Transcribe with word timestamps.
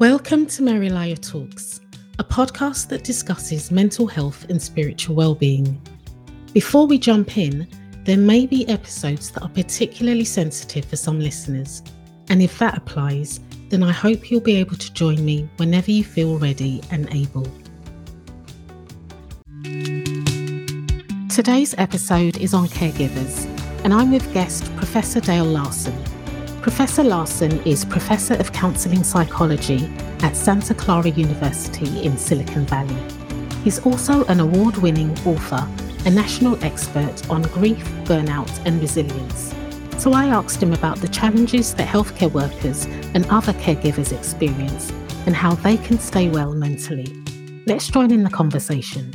Welcome 0.00 0.46
to 0.46 0.62
MaryLayo 0.62 1.20
Talks, 1.20 1.80
a 2.18 2.24
podcast 2.24 2.88
that 2.88 3.04
discusses 3.04 3.70
mental 3.70 4.08
health 4.08 4.44
and 4.50 4.60
spiritual 4.60 5.14
well-being. 5.14 5.80
Before 6.52 6.88
we 6.88 6.98
jump 6.98 7.38
in, 7.38 7.68
there 8.02 8.16
may 8.16 8.44
be 8.44 8.68
episodes 8.68 9.30
that 9.30 9.44
are 9.44 9.48
particularly 9.48 10.24
sensitive 10.24 10.84
for 10.84 10.96
some 10.96 11.20
listeners, 11.20 11.84
and 12.28 12.42
if 12.42 12.58
that 12.58 12.76
applies, 12.76 13.38
then 13.68 13.84
I 13.84 13.92
hope 13.92 14.32
you'll 14.32 14.40
be 14.40 14.56
able 14.56 14.76
to 14.76 14.92
join 14.94 15.24
me 15.24 15.48
whenever 15.58 15.92
you 15.92 16.02
feel 16.02 16.40
ready 16.40 16.82
and 16.90 17.08
able. 17.14 17.46
Today's 21.28 21.72
episode 21.78 22.38
is 22.38 22.52
on 22.52 22.66
caregivers, 22.66 23.44
and 23.84 23.94
I'm 23.94 24.10
with 24.10 24.34
guest 24.34 24.64
Professor 24.74 25.20
Dale 25.20 25.44
Larson. 25.44 25.94
Professor 26.64 27.04
Larson 27.04 27.62
is 27.66 27.84
Professor 27.84 28.32
of 28.36 28.50
Counseling 28.52 29.04
Psychology 29.04 29.86
at 30.20 30.34
Santa 30.34 30.72
Clara 30.72 31.10
University 31.10 32.02
in 32.02 32.16
Silicon 32.16 32.64
Valley. 32.64 32.96
He's 33.62 33.80
also 33.80 34.24
an 34.28 34.40
award 34.40 34.78
winning 34.78 35.10
author, 35.26 35.68
a 36.06 36.10
national 36.10 36.56
expert 36.64 37.28
on 37.28 37.42
grief, 37.42 37.84
burnout, 38.04 38.50
and 38.64 38.80
resilience. 38.80 39.54
So 39.98 40.14
I 40.14 40.28
asked 40.28 40.62
him 40.62 40.72
about 40.72 41.02
the 41.02 41.08
challenges 41.08 41.74
that 41.74 41.86
healthcare 41.86 42.32
workers 42.32 42.86
and 43.12 43.26
other 43.28 43.52
caregivers 43.52 44.16
experience 44.16 44.90
and 45.26 45.36
how 45.36 45.56
they 45.56 45.76
can 45.76 45.98
stay 45.98 46.30
well 46.30 46.54
mentally. 46.54 47.14
Let's 47.66 47.88
join 47.88 48.10
in 48.10 48.24
the 48.24 48.30
conversation. 48.30 49.12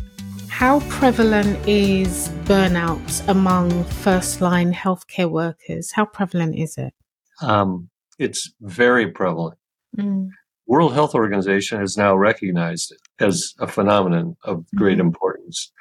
How 0.50 0.82
prevalent 0.82 1.68
is 1.68 2.30
burnout 2.44 3.28
among 3.28 3.86
first 3.86 4.40
line 4.40 4.72
healthcare 4.72 5.32
workers? 5.32 5.92
How 5.92 6.06
prevalent 6.06 6.56
is 6.56 6.78
it? 6.78 6.94
Um, 7.42 7.90
it's 8.18 8.52
very 8.62 9.12
prevalent. 9.12 9.58
Mm. 9.98 10.30
World 10.68 10.94
Health 10.94 11.16
Organization 11.16 11.80
has 11.80 11.98
now 11.98 12.16
recognized 12.16 12.92
it 12.92 13.24
as 13.24 13.54
a 13.60 13.68
phenomenon 13.68 14.38
of 14.44 14.66
great 14.76 15.00
mm-hmm. 15.00 15.08
importance. 15.08 15.72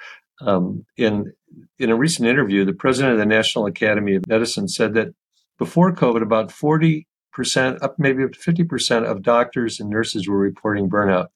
Um, 0.40 0.86
in 0.96 1.32
in 1.78 1.90
a 1.90 1.96
recent 1.96 2.28
interview, 2.28 2.64
the 2.64 2.72
president 2.72 3.12
of 3.12 3.18
the 3.18 3.26
National 3.26 3.66
Academy 3.66 4.14
of 4.14 4.26
Medicine 4.26 4.68
said 4.68 4.94
that 4.94 5.08
before 5.58 5.92
COVID, 5.92 6.22
about 6.22 6.50
forty 6.50 7.06
percent, 7.32 7.82
up 7.82 7.96
maybe 7.98 8.24
up 8.24 8.32
to 8.32 8.38
fifty 8.38 8.64
percent 8.64 9.04
of 9.04 9.22
doctors 9.22 9.78
and 9.78 9.90
nurses 9.90 10.26
were 10.26 10.38
reporting 10.38 10.88
burnout, 10.88 11.26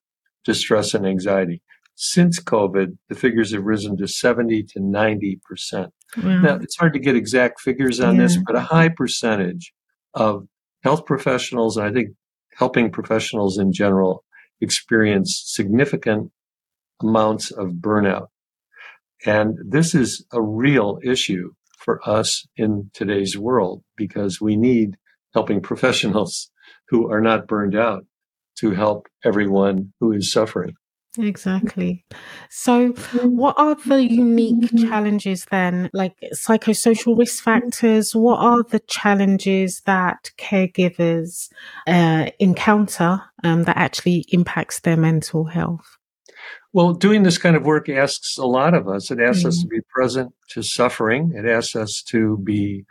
distress, 0.44 0.94
and 0.94 1.06
anxiety. 1.06 1.60
Since 1.94 2.40
COVID, 2.40 2.96
the 3.10 3.14
figures 3.14 3.52
have 3.52 3.64
risen 3.64 3.98
to 3.98 4.08
70 4.08 4.62
to 4.62 4.80
90%. 4.80 5.38
Wow. 6.16 6.40
Now, 6.40 6.54
it's 6.54 6.76
hard 6.76 6.94
to 6.94 6.98
get 6.98 7.16
exact 7.16 7.60
figures 7.60 8.00
on 8.00 8.16
yeah. 8.16 8.22
this, 8.22 8.38
but 8.46 8.56
a 8.56 8.60
high 8.60 8.88
percentage 8.88 9.74
of 10.14 10.46
health 10.82 11.06
professionals, 11.06 11.76
and 11.76 11.86
I 11.86 11.92
think 11.92 12.10
helping 12.56 12.90
professionals 12.90 13.58
in 13.58 13.72
general, 13.72 14.24
experience 14.60 15.42
significant 15.44 16.30
amounts 17.00 17.50
of 17.50 17.74
burnout. 17.80 18.28
And 19.24 19.56
this 19.64 19.94
is 19.94 20.24
a 20.32 20.42
real 20.42 20.98
issue 21.02 21.52
for 21.78 22.00
us 22.08 22.46
in 22.56 22.90
today's 22.94 23.36
world 23.36 23.82
because 23.96 24.40
we 24.40 24.56
need 24.56 24.96
helping 25.34 25.60
professionals 25.70 26.50
who 26.88 27.10
are 27.10 27.20
not 27.20 27.46
burned 27.46 27.74
out 27.74 28.04
to 28.58 28.72
help 28.72 29.06
everyone 29.24 29.92
who 30.00 30.12
is 30.12 30.30
suffering. 30.30 30.74
Exactly. 31.18 32.04
So, 32.48 32.88
what 33.22 33.54
are 33.58 33.74
the 33.74 34.02
unique 34.02 34.70
challenges 34.78 35.46
then, 35.50 35.90
like 35.92 36.14
psychosocial 36.34 37.18
risk 37.18 37.42
factors? 37.44 38.16
What 38.16 38.38
are 38.38 38.62
the 38.62 38.80
challenges 38.80 39.82
that 39.84 40.30
caregivers 40.38 41.50
uh, 41.86 42.30
encounter 42.38 43.22
um, 43.44 43.64
that 43.64 43.76
actually 43.76 44.24
impacts 44.28 44.80
their 44.80 44.96
mental 44.96 45.44
health? 45.44 45.98
Well, 46.72 46.94
doing 46.94 47.22
this 47.22 47.36
kind 47.36 47.56
of 47.56 47.64
work 47.66 47.90
asks 47.90 48.38
a 48.38 48.46
lot 48.46 48.72
of 48.72 48.88
us. 48.88 49.10
It 49.10 49.20
asks 49.20 49.42
mm. 49.42 49.48
us 49.48 49.60
to 49.60 49.68
be 49.68 49.80
present 49.94 50.32
to 50.50 50.62
suffering. 50.62 51.32
It 51.36 51.46
asks 51.46 51.76
us 51.76 52.02
to 52.08 52.38
be 52.38 52.86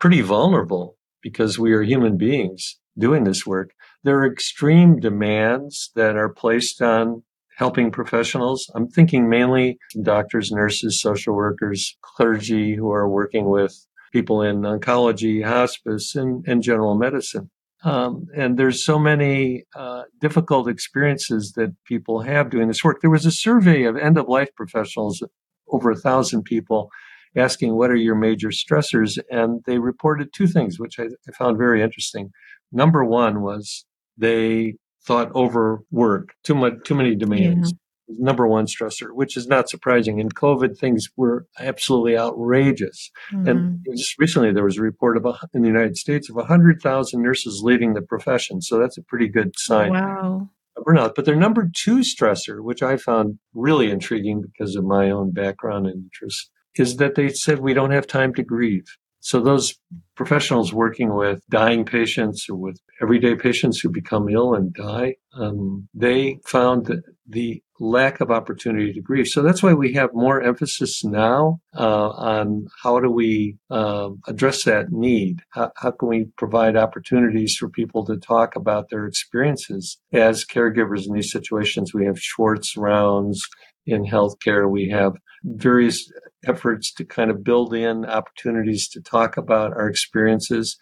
pretty 0.00 0.22
vulnerable 0.22 0.96
because 1.22 1.58
we 1.58 1.72
are 1.72 1.82
human 1.82 2.16
beings 2.16 2.78
doing 2.98 3.22
this 3.22 3.46
work. 3.46 3.70
There 4.02 4.18
are 4.18 4.32
extreme 4.32 4.98
demands 4.98 5.90
that 5.94 6.16
are 6.16 6.28
placed 6.28 6.82
on 6.82 7.22
helping 7.60 7.90
professionals. 7.90 8.70
I'm 8.74 8.88
thinking 8.88 9.28
mainly 9.28 9.78
doctors, 10.02 10.50
nurses, 10.50 10.98
social 10.98 11.34
workers, 11.34 11.94
clergy 12.00 12.74
who 12.74 12.90
are 12.90 13.06
working 13.06 13.50
with 13.50 13.86
people 14.12 14.40
in 14.40 14.62
oncology, 14.62 15.44
hospice, 15.44 16.16
and, 16.16 16.42
and 16.48 16.62
general 16.62 16.94
medicine. 16.94 17.50
Um, 17.84 18.26
and 18.34 18.58
there's 18.58 18.82
so 18.82 18.98
many 18.98 19.64
uh, 19.76 20.04
difficult 20.22 20.68
experiences 20.68 21.52
that 21.56 21.76
people 21.84 22.22
have 22.22 22.48
doing 22.48 22.68
this 22.68 22.82
work. 22.82 23.02
There 23.02 23.10
was 23.10 23.26
a 23.26 23.30
survey 23.30 23.84
of 23.84 23.94
end 23.94 24.16
of 24.16 24.26
life 24.26 24.48
professionals, 24.56 25.22
over 25.68 25.90
a 25.90 25.96
thousand 25.96 26.44
people, 26.44 26.88
asking 27.36 27.76
what 27.76 27.90
are 27.90 28.04
your 28.06 28.14
major 28.14 28.48
stressors, 28.48 29.18
and 29.30 29.60
they 29.66 29.78
reported 29.78 30.32
two 30.32 30.46
things, 30.46 30.80
which 30.80 30.98
I, 30.98 31.08
I 31.28 31.32
found 31.38 31.58
very 31.58 31.82
interesting. 31.82 32.30
Number 32.72 33.04
one 33.04 33.42
was 33.42 33.84
they 34.16 34.76
thought 35.04 35.34
overwork, 35.34 36.30
too 36.44 36.54
much, 36.54 36.74
too 36.84 36.94
many 36.94 37.14
demands. 37.14 37.72
Yeah. 37.72 37.76
Number 38.18 38.48
one 38.48 38.66
stressor, 38.66 39.12
which 39.12 39.36
is 39.36 39.46
not 39.46 39.68
surprising. 39.68 40.18
In 40.18 40.30
COVID, 40.30 40.76
things 40.76 41.08
were 41.16 41.46
absolutely 41.60 42.18
outrageous. 42.18 43.10
Mm-hmm. 43.32 43.48
And 43.48 43.86
just 43.96 44.18
recently, 44.18 44.52
there 44.52 44.64
was 44.64 44.78
a 44.78 44.82
report 44.82 45.16
of 45.16 45.24
a, 45.24 45.38
in 45.54 45.62
the 45.62 45.68
United 45.68 45.96
States 45.96 46.28
of 46.28 46.34
100,000 46.34 47.22
nurses 47.22 47.60
leaving 47.62 47.94
the 47.94 48.02
profession. 48.02 48.62
So 48.62 48.80
that's 48.80 48.98
a 48.98 49.02
pretty 49.02 49.28
good 49.28 49.52
sign. 49.56 49.92
Wow 49.92 50.50
burnout. 50.86 51.14
But 51.14 51.24
their 51.24 51.36
number 51.36 51.70
two 51.72 51.98
stressor, 51.98 52.62
which 52.62 52.82
I 52.82 52.96
found 52.96 53.38
really 53.54 53.90
intriguing 53.90 54.42
because 54.42 54.76
of 54.76 54.84
my 54.84 55.10
own 55.10 55.32
background 55.32 55.86
and 55.86 56.04
interest, 56.04 56.50
is 56.76 56.96
that 56.96 57.14
they 57.14 57.28
said 57.30 57.58
we 57.58 57.74
don't 57.74 57.90
have 57.90 58.06
time 58.06 58.34
to 58.34 58.42
grieve. 58.42 58.86
So 59.20 59.40
those 59.40 59.74
professionals 60.16 60.72
working 60.72 61.14
with 61.14 61.42
dying 61.50 61.84
patients 61.84 62.48
or 62.48 62.56
with 62.56 62.80
everyday 63.02 63.34
patients 63.34 63.78
who 63.80 63.90
become 63.90 64.28
ill 64.28 64.54
and 64.54 64.72
die, 64.72 65.16
um, 65.34 65.88
they 65.94 66.40
found 66.44 67.02
the 67.28 67.62
lack 67.78 68.20
of 68.20 68.30
opportunity 68.30 68.92
to 68.92 69.00
grieve. 69.00 69.28
So 69.28 69.42
that's 69.42 69.62
why 69.62 69.72
we 69.72 69.94
have 69.94 70.10
more 70.12 70.42
emphasis 70.42 71.02
now 71.04 71.60
uh, 71.74 72.10
on 72.10 72.66
how 72.82 73.00
do 73.00 73.10
we 73.10 73.56
uh, 73.70 74.10
address 74.26 74.64
that 74.64 74.90
need? 74.90 75.40
How, 75.50 75.72
how, 75.76 75.92
can 75.92 76.08
we 76.08 76.24
provide 76.36 76.76
opportunities 76.76 77.56
for 77.56 77.68
people 77.68 78.04
to 78.06 78.18
talk 78.18 78.56
about 78.56 78.90
their 78.90 79.06
experiences 79.06 79.98
as 80.12 80.44
caregivers 80.44 81.06
in 81.06 81.14
these 81.14 81.32
situations? 81.32 81.94
We 81.94 82.04
have 82.04 82.20
Schwartz 82.20 82.76
rounds 82.76 83.42
in 83.86 84.04
healthcare. 84.04 84.70
We 84.70 84.90
have 84.90 85.14
various 85.42 86.10
efforts 86.46 86.92
to 86.94 87.04
kind 87.04 87.30
of 87.30 87.44
build 87.44 87.74
in 87.74 88.04
opportunities 88.04 88.88
to 88.88 89.00
talk 89.00 89.36
about 89.36 89.72
our 89.72 89.88
experiences. 89.88 90.76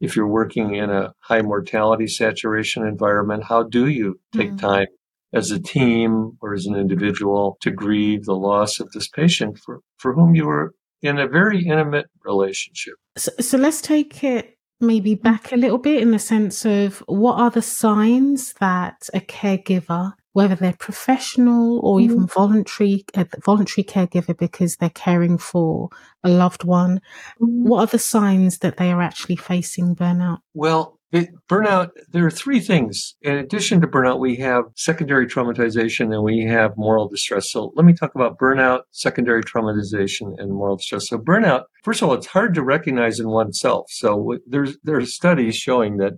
If 0.00 0.16
you're 0.16 0.26
working 0.26 0.74
in 0.74 0.90
a 0.90 1.14
high 1.20 1.42
mortality 1.42 2.06
saturation 2.06 2.86
environment, 2.86 3.44
how 3.44 3.62
do 3.62 3.88
you 3.88 4.20
take 4.34 4.48
mm-hmm. 4.48 4.66
time 4.66 4.86
as 5.32 5.50
a 5.50 5.60
team 5.60 6.32
or 6.40 6.54
as 6.54 6.66
an 6.66 6.76
individual 6.76 7.56
to 7.60 7.70
grieve 7.70 8.24
the 8.24 8.34
loss 8.34 8.80
of 8.80 8.90
this 8.92 9.08
patient 9.08 9.58
for, 9.58 9.80
for 9.98 10.14
whom 10.14 10.34
you 10.34 10.46
were 10.46 10.72
in 11.02 11.18
a 11.18 11.28
very 11.28 11.64
intimate 11.64 12.06
relationship? 12.24 12.94
So, 13.16 13.30
so 13.40 13.58
let's 13.58 13.80
take 13.80 14.22
it 14.24 14.58
maybe 14.80 15.14
back 15.14 15.52
a 15.52 15.56
little 15.56 15.78
bit 15.78 16.02
in 16.02 16.10
the 16.10 16.18
sense 16.18 16.64
of 16.64 16.98
what 17.06 17.38
are 17.38 17.50
the 17.50 17.62
signs 17.62 18.54
that 18.54 19.08
a 19.14 19.20
caregiver 19.20 20.12
whether 20.34 20.56
they're 20.56 20.74
professional 20.74 21.80
or 21.80 21.98
mm-hmm. 21.98 22.12
even 22.12 22.26
voluntary, 22.26 23.04
a 23.14 23.26
voluntary 23.42 23.84
caregiver 23.84 24.36
because 24.36 24.76
they're 24.76 24.90
caring 24.90 25.38
for 25.38 25.88
a 26.24 26.28
loved 26.28 26.64
one. 26.64 26.96
Mm-hmm. 27.40 27.68
What 27.68 27.78
are 27.80 27.86
the 27.86 27.98
signs 27.98 28.58
that 28.58 28.76
they 28.76 28.90
are 28.92 29.00
actually 29.00 29.36
facing 29.36 29.94
burnout? 29.94 30.38
Well, 30.52 30.98
it, 31.12 31.28
burnout, 31.48 31.90
there 32.10 32.26
are 32.26 32.30
three 32.30 32.58
things. 32.58 33.14
In 33.22 33.36
addition 33.36 33.80
to 33.80 33.86
burnout, 33.86 34.18
we 34.18 34.34
have 34.36 34.64
secondary 34.74 35.28
traumatization 35.28 36.12
and 36.12 36.24
we 36.24 36.44
have 36.46 36.76
moral 36.76 37.08
distress. 37.08 37.52
So 37.52 37.72
let 37.76 37.86
me 37.86 37.92
talk 37.92 38.16
about 38.16 38.36
burnout, 38.36 38.80
secondary 38.90 39.44
traumatization, 39.44 40.34
and 40.38 40.52
moral 40.52 40.76
distress. 40.76 41.08
So 41.08 41.18
burnout, 41.18 41.66
first 41.84 42.02
of 42.02 42.08
all, 42.08 42.14
it's 42.16 42.26
hard 42.26 42.54
to 42.54 42.64
recognize 42.64 43.20
in 43.20 43.28
oneself. 43.28 43.86
So 43.90 44.38
there's, 44.48 44.76
there 44.82 44.96
are 44.96 45.06
studies 45.06 45.54
showing 45.54 45.98
that 45.98 46.14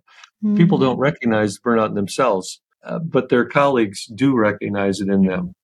people 0.56 0.78
don't 0.78 0.98
recognize 0.98 1.58
burnout 1.58 1.88
in 1.88 1.94
themselves. 1.94 2.62
Uh, 2.86 3.00
but 3.00 3.28
their 3.28 3.44
colleagues 3.44 4.06
do 4.14 4.36
recognize 4.36 5.00
it 5.00 5.08
in 5.08 5.22
them, 5.26 5.54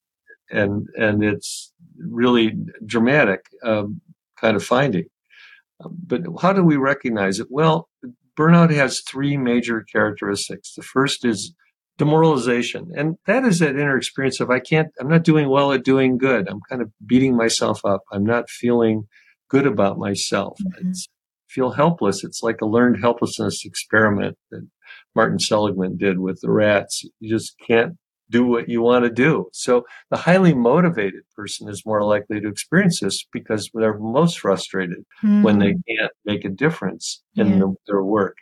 and 0.51 0.89
and 0.99 1.23
it's 1.23 1.73
really 1.99 2.57
dramatic 2.85 3.47
um, 3.63 4.01
kind 4.41 4.57
of 4.57 4.65
finding. 4.65 5.05
But 5.81 6.23
how 6.41 6.53
do 6.53 6.65
we 6.65 6.77
recognize 6.77 7.41
it? 7.41 7.47
Well, 7.51 7.89
burnout 8.37 8.71
has 8.71 9.01
three 9.01 9.37
major 9.37 9.85
characteristics. 9.93 10.75
The 10.75 10.83
first 10.83 11.25
is 11.25 11.55
demoralization, 11.99 12.91
and 12.97 13.17
that 13.27 13.45
is 13.45 13.59
that 13.61 13.77
inner 13.77 13.97
experience 13.97 14.41
of 14.41 14.51
I 14.51 14.61
can't, 14.61 14.89
I'm 15.01 15.09
not 15.09 15.25
doing 15.25 15.49
well 15.49 15.73
at 15.73 15.85
doing 15.85 16.19
good. 16.19 16.49
I'm 16.49 16.61
kind 16.69 16.83
of 16.83 16.91
beating 17.07 17.37
myself 17.37 17.85
up. 17.85 18.03
I'm 18.13 18.25
not 18.25 18.51
feeling 18.51 19.05
good 19.49 19.67
about 19.67 19.99
myself. 19.99 20.59
Mm-hmm. 20.61 20.91
It's 20.91 21.09
feel 21.53 21.73
helpless. 21.73 22.25
It's 22.25 22.43
like 22.43 22.61
a 22.61 22.67
learned 22.67 23.01
helplessness 23.01 23.65
experiment 23.65 24.37
that 24.51 24.67
Martin 25.15 25.39
Seligman 25.39 25.97
did 25.97 26.19
with 26.19 26.41
the 26.41 26.51
rats. 26.51 27.05
You 27.21 27.29
just 27.29 27.55
can't 27.67 27.95
do 28.31 28.47
what 28.47 28.69
you 28.69 28.81
want 28.81 29.05
to 29.05 29.11
do. 29.11 29.49
So 29.53 29.85
the 30.11 30.17
highly 30.17 30.55
motivated 30.55 31.23
person 31.37 31.69
is 31.69 31.85
more 31.85 32.03
likely 32.03 32.41
to 32.41 32.49
experience 32.49 33.01
this 33.01 33.27
because 33.33 33.71
they're 33.75 33.99
most 33.99 34.41
frustrated 34.41 35.05
mm. 35.23 35.43
when 35.43 35.59
they 35.59 35.73
hmm. 35.73 35.81
can't 35.89 36.13
make 36.25 36.45
a 36.45 36.49
difference 36.49 37.23
in 37.37 37.49
yeah. 37.49 37.59
the, 37.59 37.75
their 37.87 38.03
work. 38.03 38.39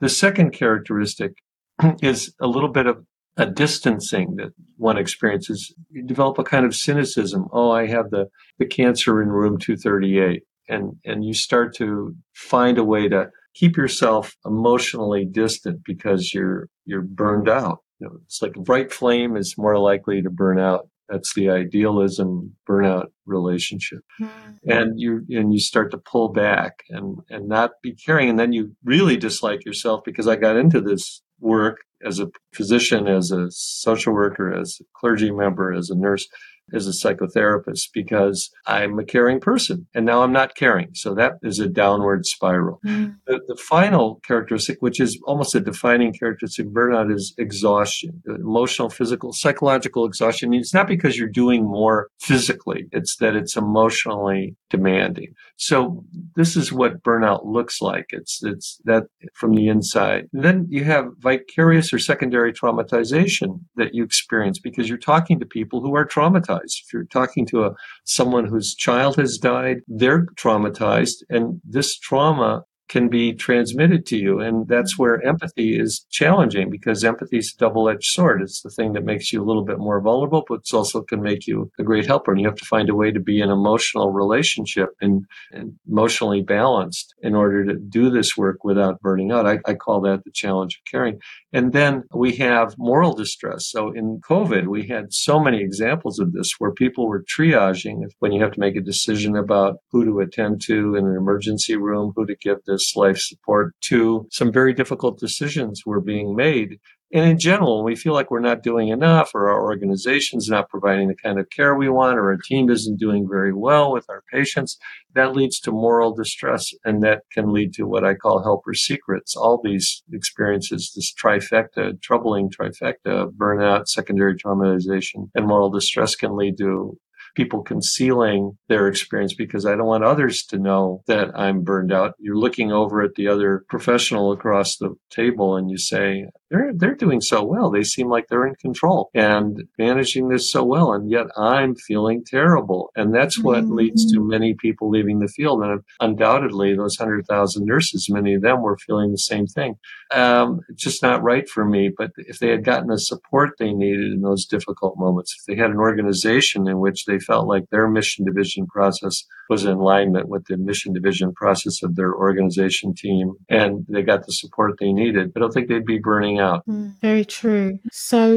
The 0.00 0.08
second 0.08 0.50
characteristic 0.50 1.32
is 2.02 2.34
a 2.40 2.46
little 2.46 2.70
bit 2.70 2.86
of 2.86 3.04
a 3.36 3.46
distancing 3.46 4.36
that 4.36 4.52
one 4.76 4.98
experiences. 4.98 5.72
You 5.90 6.02
develop 6.02 6.38
a 6.38 6.44
kind 6.44 6.66
of 6.66 6.74
cynicism. 6.74 7.46
Oh, 7.52 7.70
I 7.70 7.86
have 7.86 8.10
the, 8.10 8.26
the 8.58 8.66
cancer 8.66 9.22
in 9.22 9.28
room 9.28 9.58
238. 9.58 10.42
And, 10.70 10.96
and 11.04 11.24
you 11.24 11.34
start 11.34 11.74
to 11.76 12.14
find 12.34 12.78
a 12.78 12.84
way 12.84 13.08
to 13.08 13.30
keep 13.54 13.76
yourself 13.76 14.36
emotionally 14.46 15.24
distant 15.24 15.80
because 15.84 16.32
you're, 16.32 16.68
you're 16.86 17.02
burned 17.02 17.48
out. 17.48 17.78
You 17.98 18.06
know, 18.06 18.18
it's 18.24 18.40
like 18.40 18.56
a 18.56 18.60
bright 18.60 18.92
flame 18.92 19.36
is 19.36 19.56
more 19.58 19.78
likely 19.78 20.22
to 20.22 20.30
burn 20.30 20.58
out. 20.58 20.88
That's 21.10 21.34
the 21.34 21.50
idealism 21.50 22.54
burnout 22.68 23.06
relationship. 23.26 24.00
Mm-hmm. 24.20 24.70
And 24.70 24.92
you 25.00 25.26
and 25.30 25.52
you 25.52 25.58
start 25.58 25.90
to 25.90 25.98
pull 25.98 26.28
back 26.28 26.84
and 26.88 27.18
and 27.28 27.48
not 27.48 27.72
be 27.82 27.94
caring 27.94 28.30
and 28.30 28.38
then 28.38 28.52
you 28.52 28.76
really 28.84 29.16
dislike 29.16 29.64
yourself 29.64 30.02
because 30.04 30.28
I 30.28 30.36
got 30.36 30.56
into 30.56 30.80
this 30.80 31.20
work 31.40 31.78
as 32.04 32.20
a 32.20 32.28
physician, 32.54 33.08
as 33.08 33.32
a 33.32 33.50
social 33.50 34.14
worker, 34.14 34.52
as 34.52 34.78
a 34.80 34.84
clergy 34.94 35.32
member, 35.32 35.72
as 35.72 35.90
a 35.90 35.96
nurse 35.96 36.28
as 36.72 36.86
a 36.86 36.90
psychotherapist 36.90 37.88
because 37.92 38.50
I'm 38.66 38.98
a 38.98 39.04
caring 39.04 39.40
person 39.40 39.86
and 39.94 40.06
now 40.06 40.22
I'm 40.22 40.32
not 40.32 40.54
caring. 40.54 40.90
So 40.94 41.14
that 41.14 41.34
is 41.42 41.58
a 41.58 41.68
downward 41.68 42.26
spiral. 42.26 42.80
Mm. 42.86 43.16
The, 43.26 43.40
the, 43.46 43.56
final 43.56 44.20
characteristic, 44.26 44.78
which 44.80 45.00
is 45.00 45.20
almost 45.24 45.54
a 45.54 45.60
defining 45.60 46.12
characteristic 46.12 46.66
of 46.66 46.72
burnout, 46.72 47.12
is 47.12 47.34
exhaustion, 47.38 48.22
emotional, 48.26 48.88
physical, 48.88 49.32
psychological 49.32 50.04
exhaustion. 50.04 50.54
It's 50.54 50.74
not 50.74 50.88
because 50.88 51.18
you're 51.18 51.28
doing 51.28 51.64
more 51.64 52.08
physically, 52.20 52.86
it's 52.92 53.16
that 53.16 53.36
it's 53.36 53.56
emotionally 53.56 54.56
demanding. 54.70 55.34
So 55.56 56.04
this 56.36 56.56
is 56.56 56.72
what 56.72 57.02
burnout 57.02 57.44
looks 57.44 57.82
like. 57.82 58.06
It's, 58.10 58.42
it's 58.42 58.80
that 58.84 59.04
from 59.34 59.54
the 59.54 59.68
inside. 59.68 60.28
And 60.32 60.44
then 60.44 60.66
you 60.70 60.84
have 60.84 61.06
vicarious 61.18 61.92
or 61.92 61.98
secondary 61.98 62.52
traumatization 62.52 63.60
that 63.76 63.94
you 63.94 64.04
experience 64.04 64.58
because 64.58 64.88
you're 64.88 64.98
talking 64.98 65.38
to 65.40 65.46
people 65.46 65.80
who 65.80 65.94
are 65.94 66.06
traumatized. 66.06 66.82
If 66.84 66.92
you're 66.92 67.04
talking 67.04 67.46
to 67.46 67.64
a 67.64 67.72
someone 68.04 68.46
whose 68.46 68.74
child 68.74 69.16
has 69.16 69.36
died, 69.36 69.78
they're 69.88 70.26
traumatized, 70.36 71.22
and 71.28 71.60
this 71.64 71.98
trauma 71.98 72.62
can 72.90 73.08
be 73.08 73.32
transmitted 73.32 74.04
to 74.04 74.16
you. 74.16 74.40
And 74.40 74.66
that's 74.66 74.98
where 74.98 75.24
empathy 75.24 75.78
is 75.78 76.04
challenging 76.10 76.70
because 76.70 77.04
empathy 77.04 77.38
is 77.38 77.54
a 77.54 77.58
double 77.58 77.88
edged 77.88 78.04
sword. 78.04 78.42
It's 78.42 78.62
the 78.62 78.68
thing 78.68 78.94
that 78.94 79.04
makes 79.04 79.32
you 79.32 79.40
a 79.40 79.46
little 79.46 79.64
bit 79.64 79.78
more 79.78 80.00
vulnerable, 80.00 80.44
but 80.48 80.62
it 80.64 80.74
also 80.74 81.00
can 81.02 81.22
make 81.22 81.46
you 81.46 81.70
a 81.78 81.84
great 81.84 82.06
helper. 82.06 82.32
And 82.32 82.40
you 82.40 82.48
have 82.48 82.56
to 82.56 82.64
find 82.64 82.90
a 82.90 82.94
way 82.96 83.12
to 83.12 83.20
be 83.20 83.40
an 83.40 83.48
emotional 83.48 84.10
relationship 84.10 84.88
and, 85.00 85.24
and 85.52 85.74
emotionally 85.88 86.42
balanced 86.42 87.14
in 87.22 87.36
order 87.36 87.64
to 87.64 87.76
do 87.76 88.10
this 88.10 88.36
work 88.36 88.64
without 88.64 89.00
burning 89.00 89.30
out. 89.30 89.46
I, 89.46 89.60
I 89.64 89.74
call 89.74 90.00
that 90.00 90.24
the 90.24 90.32
challenge 90.32 90.74
of 90.74 90.90
caring. 90.90 91.20
And 91.52 91.72
then 91.72 92.02
we 92.12 92.34
have 92.36 92.74
moral 92.76 93.12
distress. 93.12 93.70
So 93.70 93.92
in 93.92 94.20
COVID, 94.28 94.66
we 94.66 94.88
had 94.88 95.12
so 95.12 95.38
many 95.38 95.60
examples 95.60 96.18
of 96.18 96.32
this 96.32 96.54
where 96.58 96.72
people 96.72 97.08
were 97.08 97.24
triaging 97.38 98.02
when 98.18 98.32
you 98.32 98.42
have 98.42 98.52
to 98.52 98.60
make 98.60 98.74
a 98.74 98.80
decision 98.80 99.36
about 99.36 99.76
who 99.92 100.04
to 100.04 100.18
attend 100.20 100.60
to 100.62 100.96
in 100.96 101.06
an 101.06 101.16
emergency 101.16 101.76
room, 101.76 102.12
who 102.16 102.26
to 102.26 102.34
give 102.34 102.58
this 102.66 102.79
life 102.96 103.18
support 103.18 103.74
to. 103.82 104.26
Some 104.30 104.52
very 104.52 104.72
difficult 104.72 105.18
decisions 105.18 105.82
were 105.86 106.00
being 106.00 106.34
made 106.34 106.78
and 107.12 107.28
in 107.28 107.38
general, 107.40 107.82
we 107.82 107.96
feel 107.96 108.12
like 108.12 108.30
we're 108.30 108.38
not 108.38 108.62
doing 108.62 108.88
enough 108.88 109.32
or 109.34 109.48
our 109.48 109.62
organization's 109.62 110.48
not 110.48 110.68
providing 110.68 111.08
the 111.08 111.16
kind 111.16 111.40
of 111.40 111.50
care 111.50 111.74
we 111.74 111.88
want 111.88 112.16
or 112.16 112.30
our 112.30 112.36
team 112.36 112.70
isn't 112.70 113.00
doing 113.00 113.26
very 113.28 113.52
well 113.52 113.92
with 113.92 114.06
our 114.08 114.22
patients, 114.32 114.78
that 115.14 115.34
leads 115.34 115.58
to 115.60 115.72
moral 115.72 116.14
distress 116.14 116.72
and 116.84 117.02
that 117.02 117.22
can 117.32 117.52
lead 117.52 117.74
to 117.74 117.84
what 117.84 118.04
I 118.04 118.14
call 118.14 118.44
helper 118.44 118.74
secrets. 118.74 119.34
All 119.34 119.60
these 119.62 120.04
experiences, 120.12 120.92
this 120.94 121.12
trifecta, 121.12 122.00
troubling 122.00 122.48
trifecta, 122.48 123.28
burnout, 123.32 123.88
secondary 123.88 124.36
traumatization, 124.36 125.30
and 125.34 125.48
moral 125.48 125.70
distress 125.70 126.14
can 126.14 126.36
lead 126.36 126.58
to 126.58 126.96
people 127.34 127.62
concealing 127.62 128.58
their 128.68 128.88
experience 128.88 129.34
because 129.34 129.66
I 129.66 129.76
don't 129.76 129.86
want 129.86 130.04
others 130.04 130.44
to 130.46 130.58
know 130.58 131.02
that 131.06 131.30
I'm 131.38 131.62
burned 131.62 131.92
out. 131.92 132.14
You're 132.18 132.36
looking 132.36 132.72
over 132.72 133.02
at 133.02 133.14
the 133.14 133.28
other 133.28 133.64
professional 133.68 134.32
across 134.32 134.76
the 134.76 134.94
table 135.10 135.56
and 135.56 135.70
you 135.70 135.78
say, 135.78 136.26
they're, 136.50 136.72
they're 136.74 136.94
doing 136.94 137.20
so 137.20 137.44
well. 137.44 137.70
They 137.70 137.84
seem 137.84 138.08
like 138.08 138.26
they're 138.28 138.46
in 138.46 138.56
control 138.56 139.10
and 139.14 139.62
managing 139.78 140.28
this 140.28 140.50
so 140.50 140.64
well. 140.64 140.92
And 140.92 141.10
yet 141.10 141.26
I'm 141.36 141.76
feeling 141.76 142.24
terrible. 142.24 142.90
And 142.96 143.14
that's 143.14 143.38
what 143.38 143.64
mm-hmm. 143.64 143.74
leads 143.74 144.12
to 144.12 144.20
many 144.20 144.54
people 144.54 144.90
leaving 144.90 145.20
the 145.20 145.28
field. 145.28 145.62
And 145.62 145.80
undoubtedly 146.00 146.74
those 146.74 146.96
hundred 146.96 147.26
thousand 147.26 147.66
nurses, 147.66 148.08
many 148.10 148.34
of 148.34 148.42
them 148.42 148.62
were 148.62 148.76
feeling 148.78 149.12
the 149.12 149.18
same 149.18 149.46
thing. 149.46 149.76
Um, 150.12 150.60
just 150.74 151.02
not 151.02 151.22
right 151.22 151.48
for 151.48 151.64
me. 151.64 151.90
But 151.96 152.10
if 152.16 152.40
they 152.40 152.50
had 152.50 152.64
gotten 152.64 152.88
the 152.88 152.98
support 152.98 153.50
they 153.58 153.72
needed 153.72 154.12
in 154.12 154.22
those 154.22 154.44
difficult 154.44 154.98
moments, 154.98 155.36
if 155.38 155.46
they 155.46 155.60
had 155.60 155.70
an 155.70 155.78
organization 155.78 156.68
in 156.68 156.80
which 156.80 157.04
they 157.04 157.20
felt 157.20 157.46
like 157.46 157.70
their 157.70 157.88
mission 157.88 158.24
division 158.24 158.66
process 158.66 159.24
was 159.50 159.64
in 159.64 159.72
alignment 159.72 160.28
with 160.28 160.46
the 160.46 160.56
mission 160.56 160.92
division 160.92 161.34
process 161.34 161.82
of 161.82 161.96
their 161.96 162.14
organization 162.14 162.94
team 162.94 163.34
and 163.48 163.84
they 163.88 164.02
got 164.02 164.24
the 164.24 164.32
support 164.32 164.76
they 164.78 164.92
needed, 164.92 165.32
I 165.36 165.40
don't 165.40 165.52
think 165.52 165.68
they'd 165.68 165.84
be 165.84 165.98
burning 165.98 166.38
out. 166.38 166.64
Mm, 166.66 166.94
very 167.00 167.24
true. 167.24 167.80
So 167.90 168.36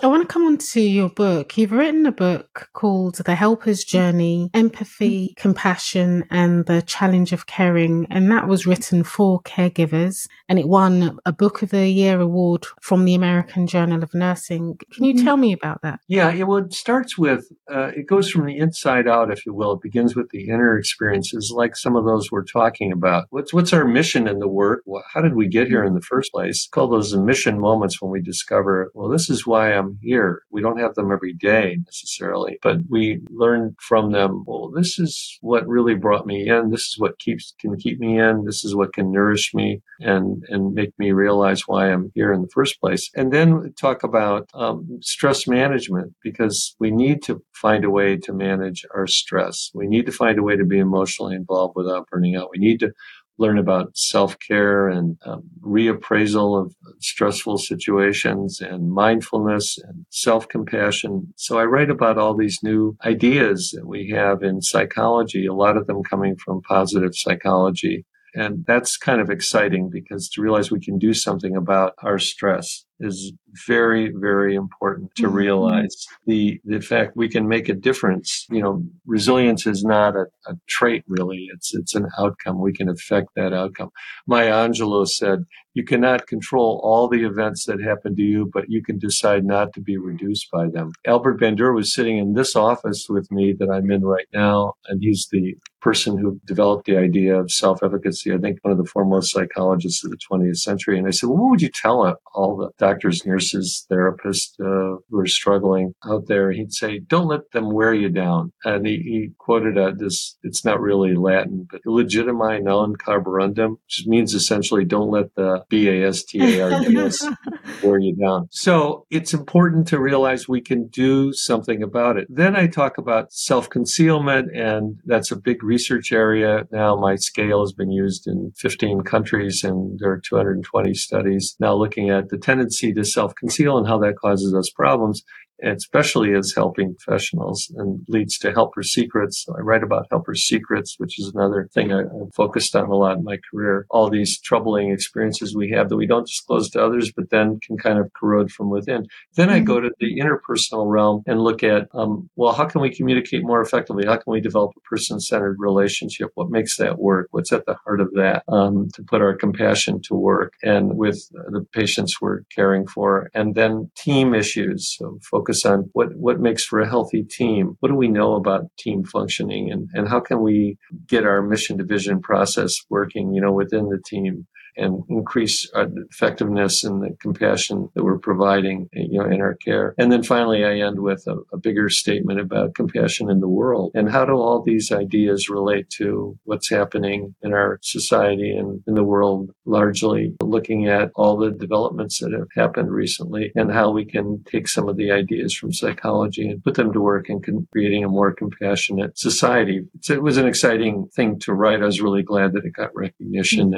I 0.00 0.06
want 0.06 0.22
to 0.22 0.32
come 0.32 0.46
on 0.46 0.58
to 0.58 0.80
your 0.80 1.10
book. 1.10 1.58
You've 1.58 1.72
written 1.72 2.06
a 2.06 2.12
book 2.12 2.68
called 2.72 3.16
The 3.16 3.34
Helper's 3.34 3.82
Journey 3.84 4.48
Empathy, 4.54 5.34
Compassion, 5.36 6.24
and 6.30 6.64
the 6.66 6.82
Challenge 6.82 7.32
of 7.32 7.46
Caring. 7.46 8.06
And 8.08 8.30
that 8.30 8.46
was 8.46 8.64
written 8.64 9.02
for 9.02 9.42
caregivers 9.42 10.28
and 10.48 10.60
it 10.60 10.68
won 10.68 11.18
a 11.26 11.32
Book 11.32 11.62
of 11.62 11.70
the 11.70 11.88
Year 11.88 12.20
award 12.20 12.64
from 12.80 13.04
the 13.04 13.14
American 13.14 13.66
Journal 13.66 14.04
of 14.04 14.14
Nursing. 14.14 14.78
Can 14.92 15.02
you 15.02 15.14
mm-hmm. 15.14 15.24
tell 15.24 15.36
me 15.36 15.52
about 15.52 15.82
that? 15.82 15.98
Yeah, 16.06 16.30
it, 16.32 16.46
well, 16.46 16.58
it 16.58 16.72
starts 16.72 17.18
with, 17.18 17.48
uh, 17.68 17.88
it 17.96 18.06
goes 18.06 18.30
from 18.30 18.46
the 18.46 18.56
inside 18.56 19.08
out, 19.08 19.32
if 19.32 19.44
you 19.44 19.52
will. 19.52 19.72
It 19.72 19.82
begins 19.82 20.14
with 20.14 20.30
the 20.30 20.43
inner 20.48 20.78
experiences, 20.78 21.52
like 21.54 21.76
some 21.76 21.96
of 21.96 22.04
those 22.04 22.30
we're 22.30 22.44
talking 22.44 22.92
about. 22.92 23.26
What's, 23.30 23.52
what's 23.52 23.72
our 23.72 23.84
mission 23.84 24.28
in 24.28 24.38
the 24.38 24.48
work? 24.48 24.82
How 25.12 25.20
did 25.20 25.34
we 25.34 25.48
get 25.48 25.68
here 25.68 25.84
in 25.84 25.94
the 25.94 26.00
first 26.00 26.32
place? 26.32 26.68
Call 26.70 26.88
those 26.88 27.10
the 27.10 27.20
mission 27.20 27.60
moments 27.60 28.00
when 28.00 28.10
we 28.10 28.20
discover, 28.20 28.90
well, 28.94 29.08
this 29.08 29.30
is 29.30 29.46
why 29.46 29.72
I'm 29.72 29.98
here. 30.02 30.42
We 30.50 30.62
don't 30.62 30.80
have 30.80 30.94
them 30.94 31.12
every 31.12 31.32
day 31.32 31.78
necessarily, 31.84 32.58
but 32.62 32.78
we 32.88 33.20
learn 33.30 33.76
from 33.80 34.12
them, 34.12 34.44
well, 34.46 34.70
this 34.70 34.98
is 34.98 35.38
what 35.40 35.66
really 35.66 35.94
brought 35.94 36.26
me 36.26 36.48
in. 36.48 36.70
This 36.70 36.82
is 36.82 36.96
what 36.98 37.18
keeps, 37.18 37.54
can 37.60 37.76
keep 37.76 37.98
me 37.98 38.18
in. 38.18 38.44
This 38.44 38.64
is 38.64 38.74
what 38.74 38.92
can 38.92 39.12
nourish 39.12 39.52
me 39.54 39.82
and, 40.00 40.42
and 40.48 40.74
make 40.74 40.92
me 40.98 41.12
realize 41.12 41.62
why 41.66 41.92
I'm 41.92 42.10
here 42.14 42.32
in 42.32 42.42
the 42.42 42.50
first 42.52 42.80
place. 42.80 43.10
And 43.14 43.32
then 43.32 43.72
talk 43.78 44.02
about 44.02 44.48
um, 44.54 44.98
stress 45.02 45.46
management 45.46 46.14
because 46.22 46.74
we 46.78 46.90
need 46.90 47.22
to 47.24 47.42
find 47.54 47.84
a 47.84 47.90
way 47.90 48.16
to 48.16 48.32
manage 48.32 48.84
our 48.94 49.06
stress. 49.06 49.70
We 49.74 49.86
need 49.86 50.06
to 50.06 50.12
find 50.12 50.33
a 50.38 50.42
way 50.42 50.56
to 50.56 50.64
be 50.64 50.78
emotionally 50.78 51.34
involved 51.34 51.74
without 51.76 52.08
burning 52.08 52.36
out. 52.36 52.50
We 52.52 52.58
need 52.58 52.80
to 52.80 52.92
learn 53.38 53.58
about 53.58 53.96
self-care 53.96 54.88
and 54.88 55.16
um, 55.26 55.42
reappraisal 55.60 56.60
of 56.60 56.74
stressful 57.00 57.58
situations 57.58 58.60
and 58.60 58.92
mindfulness 58.92 59.76
and 59.78 60.06
self-compassion. 60.10 61.34
So 61.36 61.58
I 61.58 61.64
write 61.64 61.90
about 61.90 62.16
all 62.16 62.36
these 62.36 62.60
new 62.62 62.96
ideas 63.04 63.72
that 63.76 63.86
we 63.86 64.10
have 64.10 64.42
in 64.42 64.62
psychology, 64.62 65.46
a 65.46 65.52
lot 65.52 65.76
of 65.76 65.86
them 65.86 66.02
coming 66.04 66.36
from 66.36 66.62
positive 66.62 67.10
psychology. 67.14 68.04
And 68.36 68.64
that's 68.66 68.96
kind 68.96 69.20
of 69.20 69.30
exciting 69.30 69.90
because 69.92 70.28
to 70.30 70.42
realize 70.42 70.70
we 70.70 70.80
can 70.80 70.98
do 70.98 71.14
something 71.14 71.56
about 71.56 71.94
our 72.02 72.18
stress 72.18 72.84
is 73.00 73.32
very, 73.66 74.12
very 74.14 74.54
important 74.54 75.14
to 75.16 75.24
mm-hmm. 75.24 75.34
realize 75.34 76.06
the, 76.26 76.60
the 76.64 76.80
fact 76.80 77.16
we 77.16 77.28
can 77.28 77.48
make 77.48 77.68
a 77.68 77.74
difference. 77.74 78.46
You 78.50 78.62
know, 78.62 78.84
resilience 79.06 79.66
is 79.66 79.84
not 79.84 80.16
a, 80.16 80.26
a 80.46 80.54
trait 80.68 81.04
really. 81.08 81.48
It's, 81.54 81.74
it's 81.74 81.94
an 81.94 82.08
outcome. 82.18 82.60
We 82.60 82.72
can 82.72 82.88
affect 82.88 83.28
that 83.36 83.52
outcome. 83.52 83.90
Maya 84.26 84.52
Angelou 84.52 85.06
said, 85.06 85.44
you 85.74 85.82
cannot 85.82 86.28
control 86.28 86.80
all 86.84 87.08
the 87.08 87.24
events 87.24 87.66
that 87.66 87.82
happen 87.82 88.14
to 88.14 88.22
you, 88.22 88.48
but 88.52 88.66
you 88.68 88.80
can 88.80 88.98
decide 88.98 89.44
not 89.44 89.72
to 89.72 89.80
be 89.80 89.96
reduced 89.96 90.48
by 90.52 90.68
them. 90.68 90.92
Albert 91.04 91.40
Bandura 91.40 91.74
was 91.74 91.92
sitting 91.92 92.16
in 92.16 92.34
this 92.34 92.54
office 92.54 93.06
with 93.08 93.30
me 93.32 93.54
that 93.58 93.68
I'm 93.68 93.90
in 93.90 94.04
right 94.04 94.28
now, 94.32 94.74
and 94.86 95.02
he's 95.02 95.28
the 95.32 95.56
person 95.80 96.16
who 96.16 96.40
developed 96.46 96.86
the 96.86 96.96
idea 96.96 97.38
of 97.38 97.50
self-efficacy. 97.50 98.32
I 98.32 98.38
think 98.38 98.60
one 98.62 98.70
of 98.70 98.78
the 98.78 98.84
foremost 98.84 99.32
psychologists 99.32 100.04
of 100.04 100.12
the 100.12 100.16
20th 100.16 100.58
century. 100.58 100.96
And 100.96 101.08
I 101.08 101.10
said, 101.10 101.28
well, 101.28 101.38
what 101.38 101.50
would 101.50 101.62
you 101.62 101.70
tell 101.70 102.16
all 102.34 102.56
the 102.56 102.70
doctors, 102.84 103.24
nurses, 103.24 103.86
therapists 103.90 104.52
uh, 104.60 104.98
who 105.08 105.18
are 105.18 105.26
struggling 105.26 105.94
out 106.04 106.26
there. 106.26 106.52
He'd 106.52 106.72
say, 106.72 106.98
"Don't 106.98 107.28
let 107.28 107.50
them 107.52 107.72
wear 107.72 107.94
you 107.94 108.10
down." 108.10 108.52
And 108.64 108.86
he, 108.86 108.96
he 108.96 109.30
quoted 109.38 109.78
uh, 109.78 109.92
this. 109.96 110.36
It's 110.42 110.64
not 110.64 110.80
really 110.80 111.14
Latin, 111.14 111.66
but 111.70 111.80
"legitimi 111.86 112.62
non 112.62 112.94
carborundum," 112.96 113.76
which 113.86 114.04
means 114.06 114.34
essentially, 114.34 114.84
"Don't 114.84 115.10
let 115.10 115.34
the 115.34 115.64
B 115.70 115.88
A 115.88 116.08
S 116.08 116.24
T 116.24 116.58
A 116.58 116.64
R 116.64 116.84
D 116.84 116.98
S 116.98 117.26
wear 117.82 117.98
you 117.98 118.14
down." 118.16 118.48
So 118.50 119.06
it's 119.10 119.32
important 119.32 119.88
to 119.88 119.98
realize 119.98 120.46
we 120.46 120.60
can 120.60 120.88
do 120.88 121.32
something 121.32 121.82
about 121.82 122.18
it. 122.18 122.26
Then 122.28 122.54
I 122.54 122.66
talk 122.66 122.98
about 122.98 123.32
self 123.32 123.70
concealment, 123.70 124.54
and 124.54 125.00
that's 125.06 125.30
a 125.30 125.36
big 125.36 125.64
research 125.64 126.12
area 126.12 126.66
now. 126.70 126.96
My 126.96 127.16
scale 127.16 127.62
has 127.62 127.72
been 127.72 127.90
used 127.90 128.26
in 128.26 128.52
15 128.56 129.02
countries, 129.04 129.64
and 129.64 129.98
there 129.98 130.10
are 130.10 130.20
220 130.20 130.92
studies 130.94 131.56
now 131.58 131.74
looking 131.74 132.10
at 132.10 132.28
the 132.28 132.36
tendency 132.36 132.73
to 132.94 133.04
self 133.04 133.34
conceal 133.34 133.78
and 133.78 133.86
how 133.86 133.98
that 133.98 134.16
causes 134.16 134.54
us 134.54 134.70
problems 134.70 135.22
especially 135.64 136.34
as 136.34 136.52
helping 136.54 136.94
professionals 136.94 137.72
and 137.76 138.04
leads 138.08 138.38
to 138.38 138.52
helper 138.52 138.82
secrets. 138.82 139.46
I 139.48 139.60
write 139.60 139.82
about 139.82 140.06
helper 140.10 140.34
secrets, 140.34 140.94
which 140.98 141.18
is 141.18 141.32
another 141.34 141.68
thing 141.72 141.92
I, 141.92 141.98
have 141.98 142.34
focused 142.34 142.76
on 142.76 142.88
a 142.88 142.94
lot 142.94 143.18
in 143.18 143.24
my 143.24 143.38
career. 143.50 143.86
All 143.90 144.10
these 144.10 144.40
troubling 144.40 144.90
experiences 144.90 145.54
we 145.54 145.70
have 145.70 145.88
that 145.88 145.96
we 145.96 146.06
don't 146.06 146.26
disclose 146.26 146.70
to 146.70 146.84
others, 146.84 147.12
but 147.14 147.30
then 147.30 147.58
can 147.60 147.76
kind 147.76 147.98
of 147.98 148.12
corrode 148.12 148.50
from 148.50 148.70
within. 148.70 149.06
Then 149.34 149.50
I 149.50 149.60
go 149.60 149.76
mm-hmm. 149.76 149.88
to 149.88 149.94
the 149.98 150.20
interpersonal 150.20 150.90
realm 150.90 151.22
and 151.26 151.40
look 151.40 151.62
at, 151.62 151.88
um, 151.94 152.28
well, 152.36 152.52
how 152.52 152.66
can 152.66 152.80
we 152.80 152.94
communicate 152.94 153.42
more 153.44 153.60
effectively? 153.60 154.04
How 154.06 154.16
can 154.16 154.32
we 154.32 154.40
develop 154.40 154.72
a 154.76 154.80
person-centered 154.80 155.56
relationship? 155.58 156.30
What 156.34 156.50
makes 156.50 156.76
that 156.76 156.98
work? 156.98 157.28
What's 157.30 157.52
at 157.52 157.66
the 157.66 157.76
heart 157.84 158.00
of 158.00 158.12
that? 158.14 158.44
Um, 158.48 158.88
to 158.94 159.02
put 159.02 159.22
our 159.22 159.34
compassion 159.34 160.00
to 160.02 160.14
work 160.14 160.54
and 160.62 160.96
with 160.96 161.18
the 161.30 161.66
patients 161.72 162.20
we're 162.20 162.42
caring 162.54 162.86
for. 162.86 163.30
And 163.34 163.54
then 163.54 163.90
team 163.96 164.34
issues. 164.34 164.94
So 164.96 165.18
focus 165.22 165.53
on 165.62 165.90
what, 165.92 166.16
what 166.16 166.40
makes 166.40 166.64
for 166.64 166.80
a 166.80 166.88
healthy 166.88 167.22
team. 167.22 167.76
What 167.80 167.90
do 167.90 167.94
we 167.94 168.08
know 168.08 168.34
about 168.34 168.70
team 168.78 169.04
functioning 169.04 169.70
and, 169.70 169.88
and 169.92 170.08
how 170.08 170.20
can 170.20 170.40
we 170.40 170.78
get 171.06 171.24
our 171.24 171.42
mission 171.42 171.76
to 171.78 171.84
vision 171.84 172.20
process 172.20 172.74
working, 172.88 173.34
you 173.34 173.40
know, 173.42 173.52
within 173.52 173.90
the 173.90 174.00
team? 174.06 174.46
And 174.76 175.02
increase 175.08 175.70
uh, 175.74 175.84
our 175.84 176.04
effectiveness 176.10 176.84
and 176.84 177.02
the 177.02 177.16
compassion 177.20 177.88
that 177.94 178.04
we're 178.04 178.18
providing, 178.18 178.88
you 178.92 179.18
know, 179.18 179.26
in 179.26 179.40
our 179.40 179.54
care. 179.54 179.94
And 179.98 180.10
then 180.10 180.22
finally, 180.22 180.64
I 180.64 180.78
end 180.78 181.00
with 181.00 181.26
a, 181.26 181.36
a 181.52 181.56
bigger 181.56 181.88
statement 181.88 182.40
about 182.40 182.74
compassion 182.74 183.30
in 183.30 183.40
the 183.40 183.48
world 183.48 183.92
and 183.94 184.10
how 184.10 184.24
do 184.24 184.32
all 184.32 184.62
these 184.62 184.92
ideas 184.92 185.48
relate 185.48 185.90
to 185.90 186.38
what's 186.44 186.70
happening 186.70 187.34
in 187.42 187.52
our 187.52 187.78
society 187.82 188.50
and 188.50 188.82
in 188.86 188.94
the 188.94 189.04
world 189.04 189.50
largely 189.64 190.34
looking 190.40 190.88
at 190.88 191.10
all 191.14 191.36
the 191.36 191.50
developments 191.50 192.18
that 192.20 192.32
have 192.32 192.48
happened 192.54 192.90
recently 192.90 193.52
and 193.54 193.72
how 193.72 193.90
we 193.90 194.04
can 194.04 194.42
take 194.44 194.68
some 194.68 194.88
of 194.88 194.96
the 194.96 195.10
ideas 195.10 195.54
from 195.54 195.72
psychology 195.72 196.48
and 196.48 196.64
put 196.64 196.74
them 196.74 196.92
to 196.92 197.00
work 197.00 197.28
in 197.28 197.40
creating 197.72 198.04
a 198.04 198.08
more 198.08 198.32
compassionate 198.32 199.18
society. 199.18 199.82
it 200.08 200.22
was 200.22 200.36
an 200.36 200.46
exciting 200.46 201.06
thing 201.14 201.38
to 201.38 201.52
write. 201.52 201.82
I 201.82 201.86
was 201.86 202.00
really 202.00 202.22
glad 202.22 202.52
that 202.52 202.64
it 202.64 202.72
got 202.72 202.94
recognition. 202.94 203.74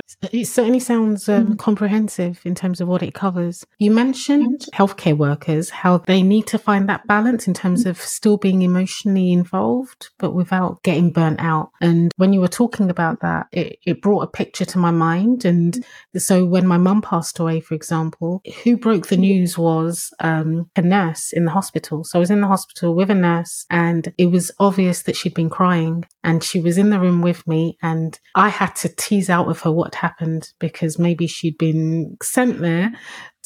Sounds 0.86 1.28
um, 1.28 1.48
mm. 1.48 1.58
comprehensive 1.58 2.40
in 2.44 2.54
terms 2.54 2.80
of 2.80 2.88
what 2.88 3.02
it 3.02 3.14
covers. 3.14 3.64
You 3.78 3.90
mentioned 3.90 4.60
mm. 4.60 4.70
healthcare 4.70 5.16
workers, 5.16 5.70
how 5.70 5.98
they 5.98 6.22
need 6.22 6.46
to 6.48 6.58
find 6.58 6.88
that 6.88 7.06
balance 7.06 7.46
in 7.46 7.54
terms 7.54 7.86
of 7.86 8.00
still 8.00 8.36
being 8.36 8.62
emotionally 8.62 9.32
involved, 9.32 10.10
but 10.18 10.32
without 10.34 10.82
getting 10.82 11.10
burnt 11.10 11.40
out. 11.40 11.70
And 11.80 12.12
when 12.16 12.32
you 12.32 12.40
were 12.40 12.48
talking 12.48 12.90
about 12.90 13.20
that, 13.20 13.46
it, 13.52 13.78
it 13.84 14.02
brought 14.02 14.22
a 14.22 14.28
picture 14.28 14.64
to 14.64 14.78
my 14.78 14.90
mind. 14.90 15.44
And 15.44 15.84
so 16.16 16.44
when 16.46 16.66
my 16.66 16.78
mum 16.78 17.02
passed 17.02 17.38
away, 17.38 17.60
for 17.60 17.74
example, 17.74 18.42
who 18.64 18.76
broke 18.76 19.08
the 19.08 19.16
news 19.16 19.58
was 19.58 20.12
um, 20.20 20.70
a 20.76 20.82
nurse 20.82 21.32
in 21.32 21.44
the 21.44 21.50
hospital. 21.50 22.04
So 22.04 22.18
I 22.18 22.20
was 22.20 22.30
in 22.30 22.40
the 22.40 22.46
hospital 22.46 22.94
with 22.94 23.10
a 23.10 23.14
nurse 23.14 23.66
and 23.70 24.12
it 24.18 24.26
was 24.26 24.50
obvious 24.58 25.02
that 25.02 25.16
she'd 25.16 25.34
been 25.34 25.50
crying 25.50 26.04
and 26.22 26.42
she 26.42 26.60
was 26.60 26.78
in 26.78 26.90
the 26.90 27.00
room 27.00 27.22
with 27.22 27.46
me 27.46 27.78
and 27.82 28.18
I 28.34 28.48
had 28.48 28.74
to 28.76 28.88
tease 28.88 29.30
out 29.30 29.48
of 29.48 29.60
her 29.60 29.72
what 29.72 29.96
happened 29.96 30.52
because 30.58 30.75
because 30.76 30.98
maybe 30.98 31.26
she'd 31.26 31.56
been 31.56 32.18
sent 32.22 32.60
there 32.60 32.92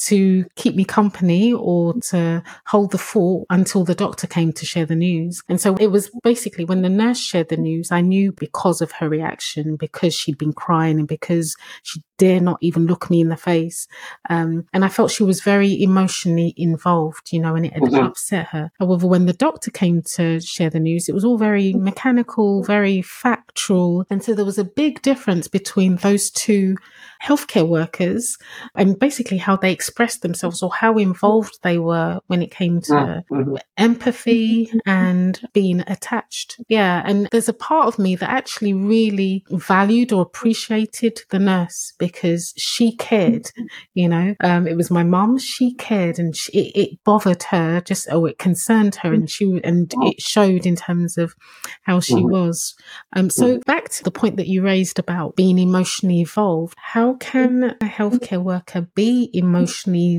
to 0.07 0.45
keep 0.55 0.75
me 0.75 0.83
company 0.83 1.53
or 1.53 1.93
to 2.01 2.43
hold 2.65 2.91
the 2.91 2.97
fort 2.97 3.45
until 3.49 3.83
the 3.83 3.95
doctor 3.95 4.27
came 4.27 4.51
to 4.53 4.65
share 4.65 4.85
the 4.85 4.95
news. 4.95 5.41
And 5.47 5.61
so 5.61 5.75
it 5.75 5.87
was 5.87 6.09
basically 6.23 6.65
when 6.65 6.81
the 6.81 6.89
nurse 6.89 7.19
shared 7.19 7.49
the 7.49 7.57
news, 7.57 7.91
I 7.91 8.01
knew 8.01 8.31
because 8.31 8.81
of 8.81 8.91
her 8.93 9.07
reaction, 9.07 9.75
because 9.75 10.13
she'd 10.15 10.37
been 10.37 10.53
crying 10.53 10.99
and 10.99 11.07
because 11.07 11.55
she 11.83 12.01
dare 12.17 12.39
not 12.39 12.57
even 12.61 12.85
look 12.85 13.09
me 13.09 13.21
in 13.21 13.29
the 13.29 13.37
face. 13.37 13.87
Um, 14.29 14.65
and 14.73 14.85
I 14.85 14.89
felt 14.89 15.11
she 15.11 15.23
was 15.23 15.41
very 15.41 15.81
emotionally 15.81 16.53
involved, 16.57 17.31
you 17.31 17.39
know, 17.39 17.55
and 17.55 17.65
it 17.65 17.73
had 17.73 17.83
mm-hmm. 17.83 18.05
upset 18.05 18.47
her. 18.47 18.71
However, 18.79 19.07
when 19.07 19.25
the 19.25 19.33
doctor 19.33 19.71
came 19.71 20.01
to 20.13 20.39
share 20.39 20.69
the 20.69 20.79
news, 20.79 21.09
it 21.09 21.15
was 21.15 21.25
all 21.25 21.37
very 21.37 21.73
mechanical, 21.73 22.63
very 22.63 23.01
factual. 23.01 24.05
And 24.09 24.23
so 24.23 24.33
there 24.33 24.45
was 24.45 24.59
a 24.59 24.63
big 24.63 25.01
difference 25.01 25.47
between 25.47 25.95
those 25.97 26.29
two 26.29 26.75
healthcare 27.23 27.67
workers 27.67 28.37
and 28.75 28.97
basically 28.97 29.37
how 29.37 29.55
they 29.55 29.71
expressed 29.71 29.90
themselves 30.21 30.61
or 30.61 30.71
how 30.71 30.97
involved 30.97 31.59
they 31.63 31.77
were 31.77 32.19
when 32.27 32.41
it 32.41 32.51
came 32.51 32.81
to 32.81 33.23
mm-hmm. 33.31 33.55
empathy 33.77 34.71
and 34.85 35.41
being 35.53 35.81
attached. 35.87 36.59
Yeah. 36.67 37.01
And 37.05 37.27
there's 37.31 37.49
a 37.49 37.53
part 37.53 37.87
of 37.87 37.99
me 37.99 38.15
that 38.15 38.29
actually 38.29 38.73
really 38.73 39.43
valued 39.49 40.11
or 40.11 40.21
appreciated 40.21 41.21
the 41.29 41.39
nurse 41.39 41.93
because 41.97 42.53
she 42.57 42.95
cared, 42.95 43.51
you 43.93 44.07
know, 44.07 44.35
um, 44.41 44.67
it 44.67 44.75
was 44.77 44.91
my 44.91 45.03
mom. 45.03 45.37
She 45.37 45.73
cared 45.73 46.19
and 46.19 46.35
she, 46.35 46.51
it, 46.51 46.79
it, 46.79 47.03
bothered 47.03 47.43
her 47.43 47.81
just, 47.81 48.07
oh, 48.11 48.25
it 48.25 48.37
concerned 48.37 48.95
her 48.95 49.13
and 49.13 49.29
she, 49.29 49.59
and 49.63 49.91
it 50.01 50.21
showed 50.21 50.65
in 50.65 50.75
terms 50.75 51.17
of 51.17 51.35
how 51.83 51.99
she 51.99 52.15
mm-hmm. 52.15 52.31
was. 52.31 52.75
Um, 53.15 53.29
so 53.29 53.59
back 53.65 53.89
to 53.89 54.03
the 54.03 54.11
point 54.11 54.37
that 54.37 54.47
you 54.47 54.61
raised 54.61 54.99
about 54.99 55.35
being 55.35 55.57
emotionally 55.57 56.21
evolved, 56.21 56.75
how 56.77 57.15
can 57.15 57.63
a 57.63 57.85
healthcare 57.85 58.41
worker 58.41 58.87
be 58.95 59.29
emotionally 59.33 59.70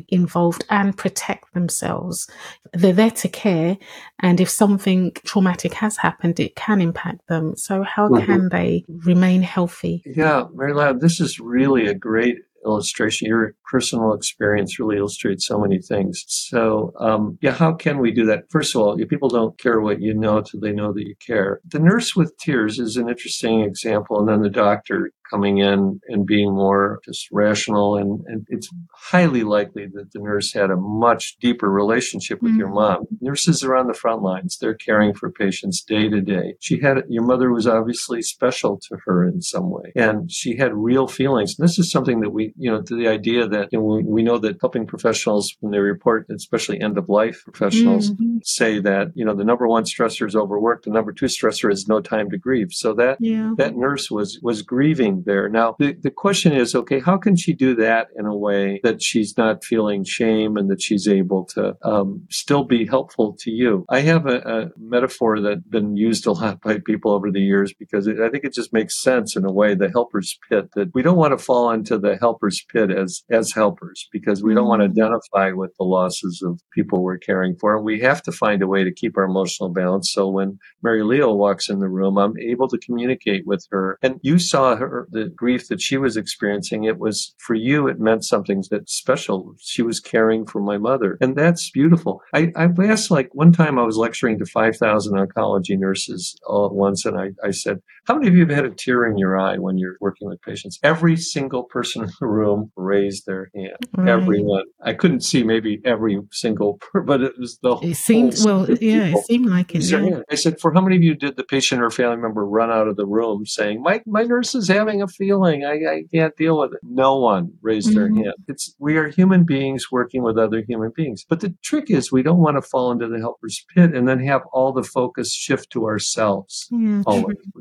involved 0.08 0.64
and 0.70 0.96
protect 0.96 1.54
themselves? 1.54 2.28
They're 2.72 2.92
there 2.92 3.10
to 3.10 3.28
care. 3.28 3.78
And 4.20 4.40
if 4.40 4.48
something 4.48 5.12
traumatic 5.24 5.74
has 5.74 5.96
happened, 5.96 6.40
it 6.40 6.56
can 6.56 6.80
impact 6.80 7.26
them. 7.28 7.56
So 7.56 7.82
how 7.82 8.08
mm-hmm. 8.08 8.24
can 8.24 8.48
they 8.48 8.84
remain 8.88 9.42
healthy? 9.42 10.02
Yeah, 10.06 10.44
MaryLayo, 10.54 11.00
this 11.00 11.20
is 11.20 11.38
really 11.38 11.86
a 11.86 11.94
great 11.94 12.38
illustration. 12.64 13.28
Your 13.28 13.54
personal 13.70 14.12
experience 14.14 14.78
really 14.78 14.96
illustrates 14.96 15.46
so 15.46 15.58
many 15.58 15.80
things. 15.80 16.24
So, 16.28 16.92
um, 16.98 17.38
yeah, 17.40 17.52
how 17.52 17.72
can 17.74 17.98
we 17.98 18.12
do 18.12 18.26
that? 18.26 18.44
First 18.50 18.74
of 18.74 18.82
all, 18.82 18.96
people 18.96 19.28
don't 19.28 19.58
care 19.58 19.80
what 19.80 20.00
you 20.00 20.14
know 20.14 20.40
till 20.40 20.60
they 20.60 20.72
know 20.72 20.92
that 20.92 21.06
you 21.06 21.14
care. 21.24 21.60
The 21.66 21.78
nurse 21.78 22.14
with 22.14 22.36
tears 22.38 22.78
is 22.78 22.96
an 22.96 23.08
interesting 23.08 23.60
example, 23.60 24.18
and 24.18 24.28
then 24.28 24.42
the 24.42 24.50
doctor 24.50 25.10
coming 25.32 25.58
in 25.58 26.00
and 26.08 26.26
being 26.26 26.54
more 26.54 27.00
just 27.04 27.28
rational. 27.32 27.96
And, 27.96 28.20
and 28.26 28.46
it's 28.50 28.68
highly 28.92 29.42
likely 29.42 29.86
that 29.94 30.12
the 30.12 30.20
nurse 30.20 30.52
had 30.52 30.70
a 30.70 30.76
much 30.76 31.36
deeper 31.40 31.70
relationship 31.70 32.42
with 32.42 32.52
mm-hmm. 32.52 32.60
your 32.60 32.68
mom. 32.68 33.06
Nurses 33.20 33.64
are 33.64 33.74
on 33.74 33.86
the 33.86 33.94
front 33.94 34.22
lines. 34.22 34.58
They're 34.58 34.74
caring 34.74 35.14
for 35.14 35.30
patients 35.30 35.82
day 35.82 36.08
to 36.08 36.20
day. 36.20 36.54
She 36.60 36.80
had, 36.80 37.04
your 37.08 37.24
mother 37.24 37.50
was 37.50 37.66
obviously 37.66 38.22
special 38.22 38.78
to 38.88 38.98
her 39.06 39.26
in 39.26 39.40
some 39.40 39.70
way 39.70 39.92
and 39.94 40.30
she 40.30 40.56
had 40.56 40.74
real 40.74 41.06
feelings. 41.06 41.58
And 41.58 41.66
this 41.66 41.78
is 41.78 41.90
something 41.90 42.20
that 42.20 42.30
we, 42.30 42.52
you 42.56 42.70
know, 42.70 42.82
to 42.82 42.96
the 42.96 43.08
idea 43.08 43.46
that 43.48 43.68
you 43.72 43.78
know, 43.78 43.84
we, 43.84 44.02
we, 44.02 44.22
know 44.22 44.38
that 44.38 44.58
helping 44.60 44.86
professionals 44.86 45.56
when 45.60 45.72
they 45.72 45.78
report, 45.78 46.26
especially 46.30 46.80
end 46.80 46.98
of 46.98 47.08
life 47.08 47.42
professionals 47.44 48.10
mm-hmm. 48.10 48.38
say 48.44 48.78
that, 48.80 49.08
you 49.14 49.24
know, 49.24 49.34
the 49.34 49.44
number 49.44 49.66
one 49.66 49.84
stressor 49.84 50.26
is 50.26 50.36
overwork. 50.36 50.84
The 50.84 50.90
number 50.90 51.12
two 51.12 51.26
stressor 51.26 51.70
is 51.72 51.88
no 51.88 52.00
time 52.00 52.30
to 52.30 52.38
grieve. 52.38 52.68
So 52.72 52.94
that, 52.94 53.18
yeah. 53.20 53.52
that 53.58 53.76
nurse 53.76 54.10
was, 54.10 54.38
was 54.42 54.62
grieving 54.62 55.21
there. 55.24 55.48
Now, 55.48 55.76
the, 55.78 55.94
the 56.00 56.10
question 56.10 56.52
is, 56.52 56.74
okay, 56.74 57.00
how 57.00 57.16
can 57.16 57.36
she 57.36 57.52
do 57.52 57.74
that 57.76 58.08
in 58.16 58.26
a 58.26 58.36
way 58.36 58.80
that 58.82 59.02
she's 59.02 59.36
not 59.36 59.64
feeling 59.64 60.04
shame 60.04 60.56
and 60.56 60.70
that 60.70 60.82
she's 60.82 61.08
able 61.08 61.44
to 61.54 61.74
um, 61.82 62.26
still 62.30 62.64
be 62.64 62.86
helpful 62.86 63.36
to 63.40 63.50
you? 63.50 63.84
I 63.88 64.00
have 64.00 64.26
a, 64.26 64.38
a, 64.38 64.68
metaphor 64.78 65.40
that's 65.40 65.62
been 65.68 65.96
used 65.96 66.26
a 66.26 66.32
lot 66.32 66.60
by 66.60 66.78
people 66.78 67.12
over 67.12 67.30
the 67.30 67.40
years 67.40 67.72
because 67.78 68.06
it, 68.06 68.20
I 68.20 68.28
think 68.28 68.44
it 68.44 68.54
just 68.54 68.72
makes 68.72 69.00
sense 69.00 69.36
in 69.36 69.44
a 69.44 69.52
way, 69.52 69.74
the 69.74 69.90
helper's 69.90 70.38
pit, 70.48 70.70
that 70.74 70.94
we 70.94 71.02
don't 71.02 71.16
want 71.16 71.36
to 71.36 71.44
fall 71.44 71.70
into 71.70 71.98
the 71.98 72.16
helper's 72.16 72.64
pit 72.72 72.90
as, 72.90 73.22
as 73.30 73.52
helpers 73.52 74.08
because 74.12 74.42
we 74.42 74.54
don't 74.54 74.68
want 74.68 74.82
to 74.82 74.88
mm-hmm. 74.88 75.00
identify 75.00 75.52
with 75.52 75.72
the 75.78 75.84
losses 75.84 76.42
of 76.44 76.60
people 76.72 77.02
we're 77.02 77.18
caring 77.18 77.56
for. 77.60 77.82
We 77.82 78.00
have 78.00 78.22
to 78.22 78.32
find 78.32 78.62
a 78.62 78.66
way 78.66 78.84
to 78.84 78.92
keep 78.92 79.16
our 79.16 79.24
emotional 79.24 79.70
balance. 79.70 80.12
So 80.12 80.28
when 80.28 80.58
MaryLayo 80.84 81.36
walks 81.36 81.68
in 81.68 81.78
the 81.80 81.88
room, 81.88 82.18
I'm 82.18 82.36
able 82.38 82.68
to 82.68 82.78
communicate 82.78 83.46
with 83.46 83.66
her. 83.70 83.98
And 84.02 84.20
you 84.22 84.38
saw 84.38 84.76
her, 84.76 85.08
the 85.12 85.32
grief 85.36 85.68
that 85.68 85.80
she 85.80 85.96
was 85.96 86.16
experiencing, 86.16 86.84
it 86.84 86.98
was 86.98 87.34
for 87.38 87.54
you, 87.54 87.86
it 87.86 88.00
meant 88.00 88.24
something 88.24 88.64
that's 88.70 88.94
special. 88.94 89.54
She 89.60 89.82
was 89.82 90.00
caring 90.00 90.46
for 90.46 90.60
my 90.60 90.78
mother. 90.78 91.18
And 91.20 91.36
that's 91.36 91.70
beautiful. 91.70 92.22
I, 92.34 92.52
I've 92.56 92.78
asked 92.80 93.10
like 93.10 93.28
one 93.32 93.52
time 93.52 93.78
I 93.78 93.84
was 93.84 93.96
lecturing 93.96 94.38
to 94.38 94.46
5,000 94.46 95.14
oncology 95.14 95.78
nurses 95.78 96.36
all 96.46 96.66
at 96.66 96.72
once. 96.72 97.04
And 97.04 97.18
I, 97.18 97.30
I 97.44 97.50
said, 97.50 97.80
how 98.06 98.14
many 98.14 98.28
of 98.28 98.34
you 98.34 98.40
have 98.40 98.50
had 98.54 98.64
a 98.64 98.70
tear 98.70 99.04
in 99.04 99.16
your 99.16 99.38
eye 99.38 99.58
when 99.58 99.78
you're 99.78 99.96
working 100.00 100.28
with 100.28 100.40
patients? 100.42 100.78
Every 100.82 101.16
single 101.16 101.64
person 101.64 102.02
in 102.02 102.10
the 102.20 102.26
room 102.26 102.72
raised 102.76 103.26
their 103.26 103.50
hand. 103.54 103.76
Right. 103.96 104.08
Everyone. 104.08 104.64
I 104.82 104.94
couldn't 104.94 105.20
see 105.22 105.44
maybe 105.44 105.80
every 105.84 106.18
single, 106.32 106.80
but 107.06 107.22
it 107.22 107.38
was 107.38 107.58
the. 107.62 107.76
It 107.76 107.94
seemed 107.94 108.36
well. 108.44 108.68
Yeah, 108.68 109.16
it 109.16 109.24
seemed 109.26 109.46
like 109.46 109.74
it. 109.74 109.84
Yeah. 109.84 110.20
I 110.30 110.34
said, 110.34 110.60
for 110.60 110.72
how 110.72 110.80
many 110.80 110.96
of 110.96 111.02
you 111.02 111.14
did 111.14 111.36
the 111.36 111.44
patient 111.44 111.82
or 111.82 111.90
family 111.90 112.16
member 112.16 112.44
run 112.44 112.70
out 112.70 112.88
of 112.88 112.96
the 112.96 113.06
room 113.06 113.46
saying, 113.46 113.82
"My 113.82 114.02
my 114.06 114.22
nurse 114.22 114.54
is 114.54 114.68
having 114.68 115.02
a 115.02 115.08
feeling. 115.08 115.64
I, 115.64 115.72
I 115.72 116.02
can't 116.12 116.36
deal 116.36 116.58
with 116.58 116.72
it." 116.72 116.80
No 116.82 117.18
one 117.18 117.52
raised 117.62 117.90
mm-hmm. 117.90 118.14
their 118.14 118.24
hand. 118.24 118.34
It's 118.48 118.74
we 118.78 118.96
are 118.96 119.08
human 119.08 119.44
beings 119.44 119.92
working 119.92 120.22
with 120.22 120.38
other 120.38 120.62
human 120.66 120.92
beings. 120.94 121.24
But 121.28 121.40
the 121.40 121.54
trick 121.62 121.90
is 121.90 122.10
we 122.10 122.22
don't 122.22 122.38
want 122.38 122.56
to 122.56 122.62
fall 122.62 122.90
into 122.90 123.06
the 123.06 123.18
helper's 123.18 123.64
pit 123.74 123.94
and 123.94 124.08
then 124.08 124.18
have 124.24 124.42
all 124.52 124.72
the 124.72 124.82
focus 124.82 125.32
shift 125.32 125.70
to 125.70 125.84
ourselves. 125.84 126.68
Yeah, 126.72 127.02